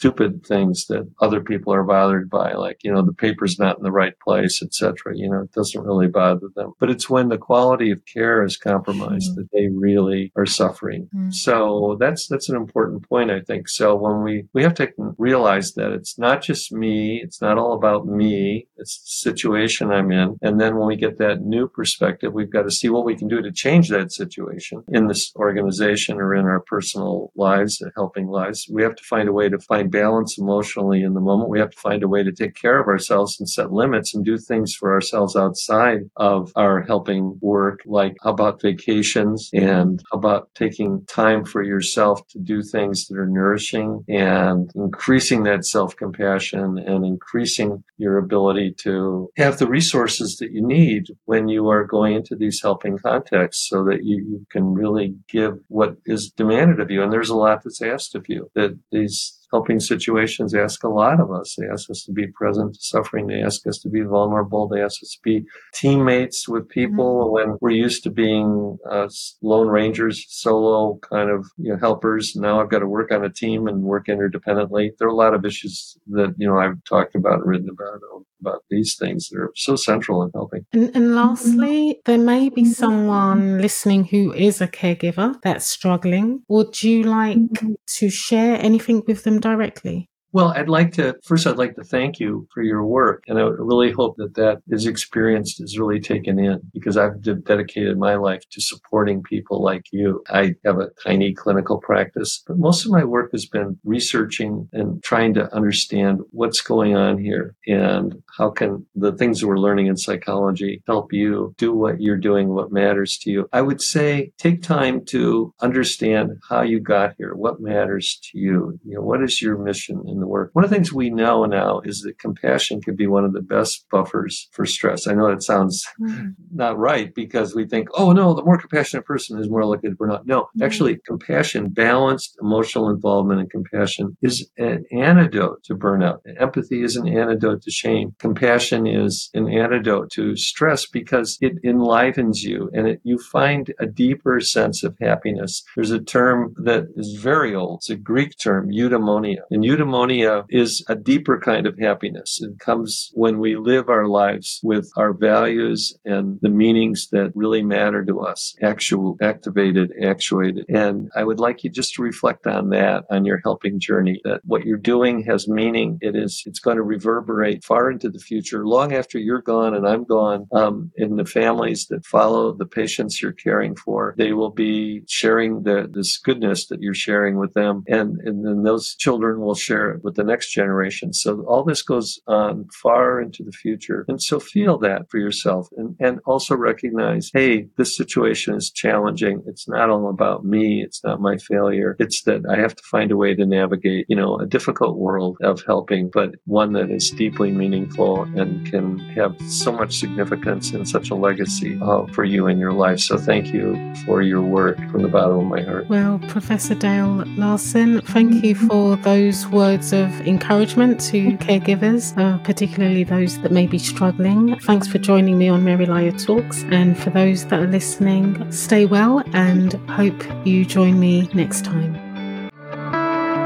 stupid 0.00 0.29
things 0.44 0.86
that 0.86 1.08
other 1.20 1.40
people 1.40 1.72
are 1.72 1.84
bothered 1.84 2.30
by, 2.30 2.52
like, 2.52 2.78
you 2.82 2.92
know, 2.92 3.02
the 3.02 3.12
paper's 3.12 3.58
not 3.58 3.78
in 3.78 3.82
the 3.82 3.92
right 3.92 4.18
place, 4.20 4.62
etc. 4.62 5.12
You 5.14 5.30
know, 5.30 5.42
it 5.42 5.52
doesn't 5.52 5.84
really 5.84 6.08
bother 6.08 6.48
them. 6.54 6.72
But 6.78 6.90
it's 6.90 7.10
when 7.10 7.28
the 7.28 7.38
quality 7.38 7.90
of 7.90 8.04
care 8.06 8.44
is 8.44 8.56
compromised 8.56 9.32
mm-hmm. 9.32 9.40
that 9.40 9.48
they 9.52 9.68
really 9.68 10.32
are 10.36 10.46
suffering. 10.46 11.08
Mm-hmm. 11.14 11.30
So 11.30 11.96
that's 11.98 12.26
that's 12.28 12.48
an 12.48 12.56
important 12.56 13.08
point, 13.08 13.30
I 13.30 13.40
think. 13.40 13.68
So 13.68 13.94
when 13.96 14.22
we 14.22 14.46
we 14.52 14.62
have 14.62 14.74
to 14.74 14.92
realize 15.18 15.74
that 15.74 15.92
it's 15.92 16.18
not 16.18 16.42
just 16.42 16.72
me, 16.72 17.20
it's 17.22 17.40
not 17.40 17.58
all 17.58 17.74
about 17.74 18.06
me, 18.06 18.68
it's 18.76 19.00
the 19.00 19.30
situation 19.30 19.90
I'm 19.90 20.12
in. 20.12 20.36
And 20.42 20.60
then 20.60 20.76
when 20.76 20.86
we 20.86 20.96
get 20.96 21.18
that 21.18 21.42
new 21.42 21.68
perspective, 21.68 22.32
we've 22.32 22.52
got 22.52 22.62
to 22.62 22.70
see 22.70 22.88
what 22.88 23.04
we 23.04 23.16
can 23.16 23.28
do 23.28 23.42
to 23.42 23.52
change 23.52 23.88
that 23.88 24.12
situation 24.12 24.82
in 24.88 25.06
this 25.06 25.32
organization 25.36 26.18
or 26.18 26.34
in 26.34 26.44
our 26.44 26.60
personal 26.60 27.32
lives, 27.34 27.82
helping 27.96 28.28
lives. 28.28 28.68
We 28.70 28.82
have 28.82 28.96
to 28.96 29.04
find 29.04 29.28
a 29.28 29.32
way 29.32 29.48
to 29.48 29.58
find 29.58 29.90
balance 29.90 30.19
emotionally 30.38 31.02
in 31.02 31.14
the 31.14 31.20
moment. 31.20 31.50
We 31.50 31.60
have 31.60 31.70
to 31.70 31.80
find 31.80 32.02
a 32.02 32.08
way 32.08 32.22
to 32.22 32.32
take 32.32 32.54
care 32.54 32.80
of 32.80 32.88
ourselves 32.88 33.38
and 33.38 33.48
set 33.48 33.72
limits 33.72 34.14
and 34.14 34.24
do 34.24 34.36
things 34.38 34.74
for 34.74 34.92
ourselves 34.92 35.36
outside 35.36 36.00
of 36.16 36.52
our 36.56 36.82
helping 36.82 37.38
work, 37.40 37.80
like 37.86 38.16
how 38.22 38.30
about 38.30 38.62
vacations 38.62 39.50
and 39.52 40.02
how 40.10 40.18
about 40.18 40.48
taking 40.54 41.04
time 41.06 41.44
for 41.44 41.62
yourself 41.62 42.26
to 42.28 42.38
do 42.38 42.62
things 42.62 43.06
that 43.06 43.18
are 43.18 43.26
nourishing 43.26 44.04
and 44.08 44.70
increasing 44.74 45.42
that 45.44 45.64
self 45.64 45.96
compassion 45.96 46.78
and 46.78 47.04
increasing 47.04 47.82
your 47.98 48.18
ability 48.18 48.74
to 48.78 49.30
have 49.36 49.58
the 49.58 49.66
resources 49.66 50.36
that 50.36 50.52
you 50.52 50.66
need 50.66 51.06
when 51.24 51.48
you 51.48 51.68
are 51.68 51.84
going 51.84 52.14
into 52.14 52.34
these 52.34 52.60
helping 52.62 52.98
contexts 52.98 53.68
so 53.68 53.84
that 53.84 54.04
you, 54.04 54.16
you 54.16 54.46
can 54.50 54.72
really 54.72 55.14
give 55.28 55.58
what 55.68 55.96
is 56.06 56.30
demanded 56.30 56.80
of 56.80 56.90
you. 56.90 57.02
And 57.02 57.12
there's 57.12 57.30
a 57.30 57.36
lot 57.36 57.62
that's 57.62 57.82
asked 57.82 58.14
of 58.14 58.26
you 58.28 58.50
that 58.54 58.78
these 58.90 59.39
helping 59.50 59.80
situations 59.80 60.54
ask 60.54 60.84
a 60.84 60.88
lot 60.88 61.20
of 61.20 61.30
us. 61.30 61.56
They 61.56 61.66
ask 61.66 61.90
us 61.90 62.04
to 62.04 62.12
be 62.12 62.26
present 62.28 62.74
to 62.74 62.80
suffering. 62.82 63.26
They 63.26 63.42
ask 63.42 63.66
us 63.66 63.78
to 63.78 63.88
be 63.88 64.02
vulnerable. 64.02 64.68
They 64.68 64.82
ask 64.82 65.02
us 65.02 65.10
to 65.10 65.20
be 65.22 65.44
teammates 65.74 66.48
with 66.48 66.68
people 66.68 67.24
mm-hmm. 67.24 67.32
when 67.32 67.58
we're 67.60 67.70
used 67.70 68.02
to 68.04 68.10
being 68.10 68.78
uh, 68.90 69.08
lone 69.42 69.68
rangers, 69.68 70.24
solo 70.28 70.98
kind 71.02 71.30
of 71.30 71.46
you 71.56 71.72
know, 71.72 71.78
helpers. 71.78 72.36
Now 72.36 72.60
I've 72.60 72.70
got 72.70 72.80
to 72.80 72.86
work 72.86 73.12
on 73.12 73.24
a 73.24 73.30
team 73.30 73.66
and 73.66 73.82
work 73.82 74.06
interdependently. 74.06 74.90
There 74.98 75.08
are 75.08 75.10
a 75.10 75.14
lot 75.14 75.34
of 75.34 75.44
issues 75.44 75.96
that, 76.08 76.34
you 76.38 76.46
know, 76.46 76.58
I've 76.58 76.82
talked 76.84 77.14
about 77.14 77.40
and 77.40 77.46
written 77.46 77.68
about 77.68 78.00
about 78.40 78.64
these 78.70 78.96
things 78.96 79.28
that 79.28 79.38
are 79.38 79.52
so 79.54 79.76
central 79.76 80.22
in 80.22 80.30
helping. 80.34 80.66
And, 80.72 80.84
and 80.94 81.06
mm-hmm. 81.06 81.14
lastly, 81.14 82.00
there 82.04 82.18
may 82.18 82.48
be 82.48 82.62
mm-hmm. 82.62 82.70
someone 82.70 83.58
listening 83.58 84.04
who 84.04 84.32
is 84.32 84.60
a 84.60 84.68
caregiver 84.68 85.40
that's 85.42 85.66
struggling. 85.66 86.42
Would 86.48 86.82
you 86.82 87.04
like 87.04 87.38
mm-hmm. 87.38 87.72
to 87.98 88.10
share 88.10 88.56
anything 88.60 89.02
with 89.06 89.24
them 89.24 89.40
directly? 89.40 90.08
Well, 90.32 90.52
I'd 90.54 90.68
like 90.68 90.92
to, 90.92 91.16
first, 91.24 91.46
I'd 91.46 91.58
like 91.58 91.74
to 91.74 91.82
thank 91.82 92.20
you 92.20 92.46
for 92.54 92.62
your 92.62 92.84
work. 92.84 93.24
And 93.26 93.38
I 93.38 93.42
really 93.42 93.90
hope 93.90 94.16
that 94.18 94.34
that 94.34 94.62
is 94.68 94.86
experienced, 94.86 95.60
is 95.60 95.78
really 95.78 96.00
taken 96.00 96.38
in 96.38 96.60
because 96.72 96.96
I've 96.96 97.20
dedicated 97.20 97.98
my 97.98 98.14
life 98.14 98.42
to 98.50 98.60
supporting 98.60 99.22
people 99.22 99.60
like 99.62 99.86
you. 99.92 100.22
I 100.28 100.54
have 100.64 100.78
a 100.78 100.90
tiny 101.04 101.34
clinical 101.34 101.78
practice, 101.78 102.42
but 102.46 102.58
most 102.58 102.84
of 102.84 102.92
my 102.92 103.02
work 103.02 103.32
has 103.32 103.46
been 103.46 103.78
researching 103.84 104.68
and 104.72 105.02
trying 105.02 105.34
to 105.34 105.52
understand 105.52 106.20
what's 106.30 106.60
going 106.60 106.94
on 106.94 107.18
here 107.18 107.56
and 107.66 108.22
how 108.38 108.50
can 108.50 108.86
the 108.94 109.12
things 109.12 109.44
we're 109.44 109.58
learning 109.58 109.86
in 109.86 109.96
psychology 109.96 110.82
help 110.86 111.12
you 111.12 111.54
do 111.58 111.74
what 111.74 112.00
you're 112.00 112.16
doing, 112.16 112.50
what 112.50 112.70
matters 112.70 113.18
to 113.18 113.30
you. 113.30 113.48
I 113.52 113.62
would 113.62 113.82
say 113.82 114.30
take 114.38 114.62
time 114.62 115.04
to 115.06 115.52
understand 115.60 116.38
how 116.48 116.62
you 116.62 116.78
got 116.78 117.14
here, 117.18 117.34
what 117.34 117.60
matters 117.60 118.20
to 118.30 118.38
you. 118.38 118.78
You 118.84 118.94
know, 118.94 119.02
what 119.02 119.22
is 119.22 119.42
your 119.42 119.58
mission 119.58 120.00
in 120.20 120.26
the 120.26 120.28
work. 120.28 120.50
One 120.52 120.64
of 120.64 120.70
the 120.70 120.76
things 120.76 120.92
we 120.92 121.10
know 121.10 121.44
now 121.44 121.80
is 121.84 122.02
that 122.02 122.18
compassion 122.18 122.80
can 122.80 122.94
be 122.94 123.06
one 123.06 123.24
of 123.24 123.32
the 123.32 123.40
best 123.40 123.86
buffers 123.90 124.48
for 124.52 124.66
stress. 124.66 125.06
I 125.06 125.14
know 125.14 125.28
that 125.30 125.42
sounds 125.42 125.84
mm-hmm. 126.00 126.30
not 126.52 126.78
right 126.78 127.14
because 127.14 127.54
we 127.54 127.66
think, 127.66 127.88
oh 127.94 128.12
no, 128.12 128.34
the 128.34 128.44
more 128.44 128.58
compassionate 128.58 129.06
person 129.06 129.38
is 129.40 129.48
more 129.48 129.64
likely 129.64 129.88
to 129.88 129.96
burn 129.96 130.12
out. 130.12 130.26
No, 130.26 130.42
mm-hmm. 130.42 130.62
actually, 130.62 130.98
compassion, 131.06 131.68
balanced 131.70 132.36
emotional 132.40 132.90
involvement 132.90 133.40
and 133.40 133.50
compassion 133.50 134.16
is 134.22 134.48
an 134.58 134.84
antidote 134.92 135.62
to 135.64 135.74
burnout. 135.74 136.18
Empathy 136.38 136.82
is 136.82 136.96
an 136.96 137.08
antidote 137.08 137.62
to 137.62 137.70
shame. 137.70 138.14
Compassion 138.18 138.86
is 138.86 139.30
an 139.34 139.48
antidote 139.48 140.10
to 140.12 140.36
stress 140.36 140.86
because 140.86 141.38
it 141.40 141.52
enlivens 141.64 142.42
you 142.42 142.70
and 142.74 142.86
it, 142.86 143.00
you 143.04 143.18
find 143.18 143.72
a 143.78 143.86
deeper 143.86 144.40
sense 144.40 144.82
of 144.82 144.96
happiness. 145.00 145.62
There's 145.74 145.90
a 145.90 146.00
term 146.00 146.54
that 146.58 146.84
is 146.96 147.14
very 147.14 147.54
old. 147.54 147.78
It's 147.80 147.90
a 147.90 147.96
Greek 147.96 148.36
term, 148.38 148.70
eudaimonia. 148.70 149.40
And 149.50 149.64
eudaimonia 149.64 150.09
is 150.48 150.84
a 150.88 150.94
deeper 150.94 151.38
kind 151.38 151.66
of 151.66 151.78
happiness. 151.78 152.40
It 152.42 152.58
comes 152.58 153.10
when 153.14 153.38
we 153.38 153.56
live 153.56 153.88
our 153.88 154.06
lives 154.06 154.60
with 154.62 154.90
our 154.96 155.12
values 155.12 155.96
and 156.04 156.38
the 156.42 156.48
meanings 156.48 157.08
that 157.12 157.32
really 157.34 157.62
matter 157.62 158.04
to 158.04 158.20
us, 158.20 158.54
actual, 158.62 159.16
activated, 159.22 159.92
actuated. 160.02 160.64
And 160.68 161.10
I 161.16 161.24
would 161.24 161.40
like 161.40 161.64
you 161.64 161.70
just 161.70 161.94
to 161.94 162.02
reflect 162.02 162.46
on 162.46 162.70
that 162.70 163.04
on 163.10 163.24
your 163.24 163.40
helping 163.44 163.78
journey, 163.78 164.20
that 164.24 164.40
what 164.44 164.64
you're 164.64 164.78
doing 164.78 165.24
has 165.24 165.48
meaning. 165.48 165.98
It 166.00 166.16
is, 166.16 166.42
it's 166.46 166.60
going 166.60 166.76
to 166.76 166.82
reverberate 166.82 167.64
far 167.64 167.90
into 167.90 168.08
the 168.10 168.18
future, 168.18 168.66
long 168.66 168.92
after 168.92 169.18
you're 169.18 169.42
gone 169.42 169.74
and 169.74 169.86
I'm 169.86 170.04
gone, 170.04 170.46
um, 170.52 170.90
in 170.96 171.16
the 171.16 171.24
families 171.24 171.86
that 171.88 172.04
follow 172.06 172.52
the 172.52 172.66
patients 172.66 173.20
you're 173.20 173.32
caring 173.32 173.76
for. 173.76 174.14
They 174.16 174.32
will 174.32 174.50
be 174.50 175.02
sharing 175.08 175.62
the, 175.62 175.88
this 175.90 176.18
goodness 176.18 176.66
that 176.68 176.80
you're 176.80 176.94
sharing 176.94 177.38
with 177.38 177.54
them. 177.54 177.84
And, 177.88 178.18
and 178.20 178.44
then 178.44 178.62
those 178.62 178.94
children 178.96 179.40
will 179.40 179.54
share 179.54 179.99
it 180.00 180.04
with 180.04 180.16
the 180.16 180.24
next 180.24 180.52
generation. 180.52 181.12
So 181.12 181.44
all 181.46 181.64
this 181.64 181.82
goes 181.82 182.18
on 182.26 182.66
far 182.82 183.20
into 183.20 183.42
the 183.44 183.52
future. 183.52 184.04
And 184.08 184.20
so 184.22 184.40
feel 184.40 184.78
that 184.78 185.10
for 185.10 185.18
yourself 185.18 185.68
and, 185.76 185.96
and 186.00 186.20
also 186.26 186.56
recognize, 186.56 187.30
hey, 187.32 187.68
this 187.76 187.96
situation 187.96 188.54
is 188.54 188.70
challenging. 188.70 189.42
It's 189.46 189.68
not 189.68 189.90
all 189.90 190.08
about 190.08 190.44
me. 190.44 190.82
It's 190.82 191.02
not 191.04 191.20
my 191.20 191.36
failure. 191.36 191.96
It's 191.98 192.22
that 192.24 192.42
I 192.50 192.58
have 192.58 192.74
to 192.74 192.82
find 192.90 193.10
a 193.10 193.16
way 193.16 193.34
to 193.34 193.46
navigate, 193.46 194.06
you 194.08 194.16
know, 194.16 194.38
a 194.38 194.46
difficult 194.46 194.96
world 194.96 195.36
of 195.42 195.62
helping, 195.66 196.10
but 196.12 196.34
one 196.44 196.72
that 196.72 196.90
is 196.90 197.10
deeply 197.10 197.50
meaningful 197.50 198.22
and 198.22 198.66
can 198.70 198.98
have 199.10 199.36
so 199.48 199.72
much 199.72 199.98
significance 199.98 200.72
and 200.72 200.88
such 200.88 201.10
a 201.10 201.14
legacy 201.14 201.78
uh, 201.82 202.06
for 202.12 202.24
you 202.24 202.46
in 202.46 202.58
your 202.58 202.72
life. 202.72 203.00
So 203.00 203.18
thank 203.18 203.52
you 203.52 203.94
for 204.06 204.22
your 204.22 204.42
work 204.42 204.78
from 204.90 205.02
the 205.02 205.08
bottom 205.08 205.40
of 205.40 205.46
my 205.46 205.62
heart. 205.62 205.88
Well, 205.88 206.18
Professor 206.28 206.74
Dale 206.74 207.24
Larson, 207.36 208.00
thank 208.02 208.44
you 208.44 208.54
for 208.54 208.96
those 208.96 209.46
words 209.48 209.89
of 209.92 210.08
encouragement 210.22 211.00
to 211.00 211.32
caregivers, 211.38 212.16
uh, 212.18 212.38
particularly 212.44 213.04
those 213.04 213.40
that 213.40 213.52
may 213.52 213.66
be 213.66 213.78
struggling. 213.78 214.58
Thanks 214.60 214.86
for 214.86 214.98
joining 214.98 215.38
me 215.38 215.48
on 215.48 215.62
MaryLayo 215.62 216.24
Talks. 216.24 216.64
And 216.70 216.98
for 216.98 217.10
those 217.10 217.46
that 217.46 217.60
are 217.60 217.66
listening, 217.66 218.50
stay 218.52 218.86
well 218.86 219.22
and 219.32 219.74
hope 219.88 220.22
you 220.46 220.64
join 220.64 220.98
me 220.98 221.28
next 221.34 221.64
time. 221.64 221.92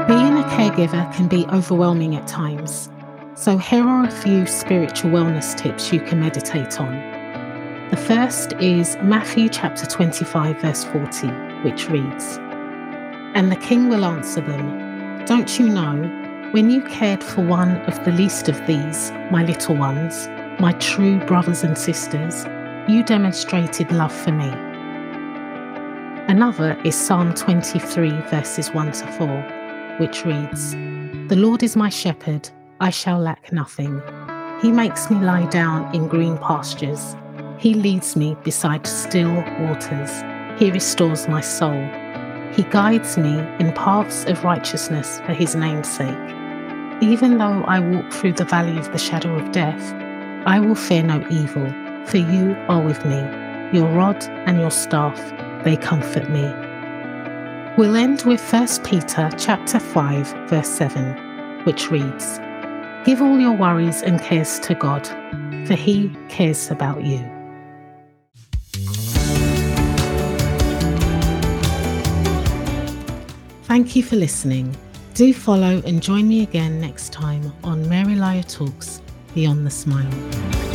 Being 0.07 0.37
a 0.37 0.47
caregiver 0.51 1.11
can 1.13 1.27
be 1.27 1.45
overwhelming 1.47 2.15
at 2.15 2.27
times. 2.27 2.89
So, 3.33 3.57
here 3.57 3.83
are 3.83 4.05
a 4.05 4.11
few 4.11 4.45
spiritual 4.45 5.11
wellness 5.11 5.57
tips 5.57 5.91
you 5.91 5.99
can 5.99 6.19
meditate 6.19 6.79
on. 6.79 6.93
The 7.89 7.97
first 7.97 8.53
is 8.53 8.97
Matthew 9.01 9.49
chapter 9.49 9.85
25, 9.85 10.61
verse 10.61 10.83
40, 10.85 11.27
which 11.63 11.89
reads 11.89 12.39
And 13.35 13.51
the 13.51 13.55
king 13.57 13.89
will 13.89 14.05
answer 14.05 14.41
them, 14.41 15.25
Don't 15.25 15.59
you 15.59 15.69
know, 15.69 16.24
when 16.51 16.69
you 16.69 16.81
cared 16.83 17.23
for 17.23 17.41
one 17.41 17.77
of 17.87 18.03
the 18.05 18.11
least 18.11 18.49
of 18.49 18.65
these, 18.67 19.11
my 19.31 19.43
little 19.43 19.75
ones, 19.75 20.27
my 20.59 20.71
true 20.73 21.19
brothers 21.25 21.63
and 21.63 21.77
sisters, 21.77 22.45
you 22.87 23.03
demonstrated 23.03 23.91
love 23.91 24.13
for 24.13 24.31
me. 24.31 24.49
Another 26.27 26.79
is 26.85 26.95
Psalm 26.95 27.33
23, 27.33 28.09
verses 28.29 28.71
1 28.71 28.91
to 28.93 29.07
4, 29.13 29.97
which 29.99 30.23
reads 30.25 30.71
The 31.29 31.35
Lord 31.35 31.63
is 31.63 31.75
my 31.75 31.89
shepherd 31.89 32.49
I 32.79 32.89
shall 32.89 33.19
lack 33.19 33.51
nothing. 33.51 34.01
He 34.61 34.71
makes 34.71 35.09
me 35.09 35.17
lie 35.17 35.47
down 35.47 35.93
in 35.95 36.07
green 36.07 36.37
pastures. 36.37 37.15
He 37.57 37.73
leads 37.73 38.15
me 38.15 38.37
beside 38.43 38.85
still 38.85 39.33
waters. 39.59 40.23
He 40.59 40.71
restores 40.71 41.27
my 41.27 41.41
soul. 41.41 41.89
He 42.55 42.63
guides 42.63 43.17
me 43.17 43.37
in 43.59 43.73
paths 43.73 44.23
of 44.25 44.45
righteousness 44.45 45.19
for 45.25 45.33
his 45.33 45.55
name's 45.55 45.89
sake. 45.89 46.15
Even 47.01 47.37
though 47.37 47.63
I 47.65 47.81
walk 47.81 48.13
through 48.13 48.31
the 48.33 48.45
valley 48.45 48.77
of 48.77 48.89
the 48.93 48.97
shadow 48.97 49.35
of 49.35 49.51
death, 49.51 49.93
I 50.45 50.61
will 50.61 50.75
fear 50.75 51.03
no 51.03 51.21
evil, 51.29 51.67
for 52.05 52.15
you 52.17 52.55
are 52.69 52.81
with 52.81 53.05
me. 53.05 53.17
Your 53.77 53.91
rod 53.91 54.23
and 54.45 54.57
your 54.57 54.71
staff, 54.71 55.19
they 55.65 55.75
comfort 55.75 56.29
me. 56.29 56.43
We'll 57.77 57.97
end 57.97 58.21
with 58.21 58.41
1 58.53 58.67
Peter 58.85 59.29
chapter 59.37 59.77
5 59.77 60.49
verse 60.49 60.69
7, 60.69 61.65
which 61.65 61.91
reads: 61.91 62.39
Give 63.03 63.21
all 63.21 63.37
your 63.37 63.57
worries 63.57 64.01
and 64.01 64.21
cares 64.21 64.59
to 64.61 64.75
God, 64.75 65.05
for 65.67 65.73
He 65.73 66.09
cares 66.29 66.71
about 66.71 67.03
you. 67.03 67.34
Thank 73.67 73.95
you 73.95 74.03
for 74.03 74.15
listening. 74.15 74.77
Do 75.15 75.33
follow 75.33 75.81
and 75.85 76.01
join 76.01 76.27
me 76.27 76.43
again 76.43 76.79
next 76.79 77.11
time 77.11 77.51
on 77.63 77.83
MaryLayo 77.85 78.47
Talks 78.47 79.01
Beyond 79.33 79.65
the 79.65 79.71
Smile. 79.71 80.74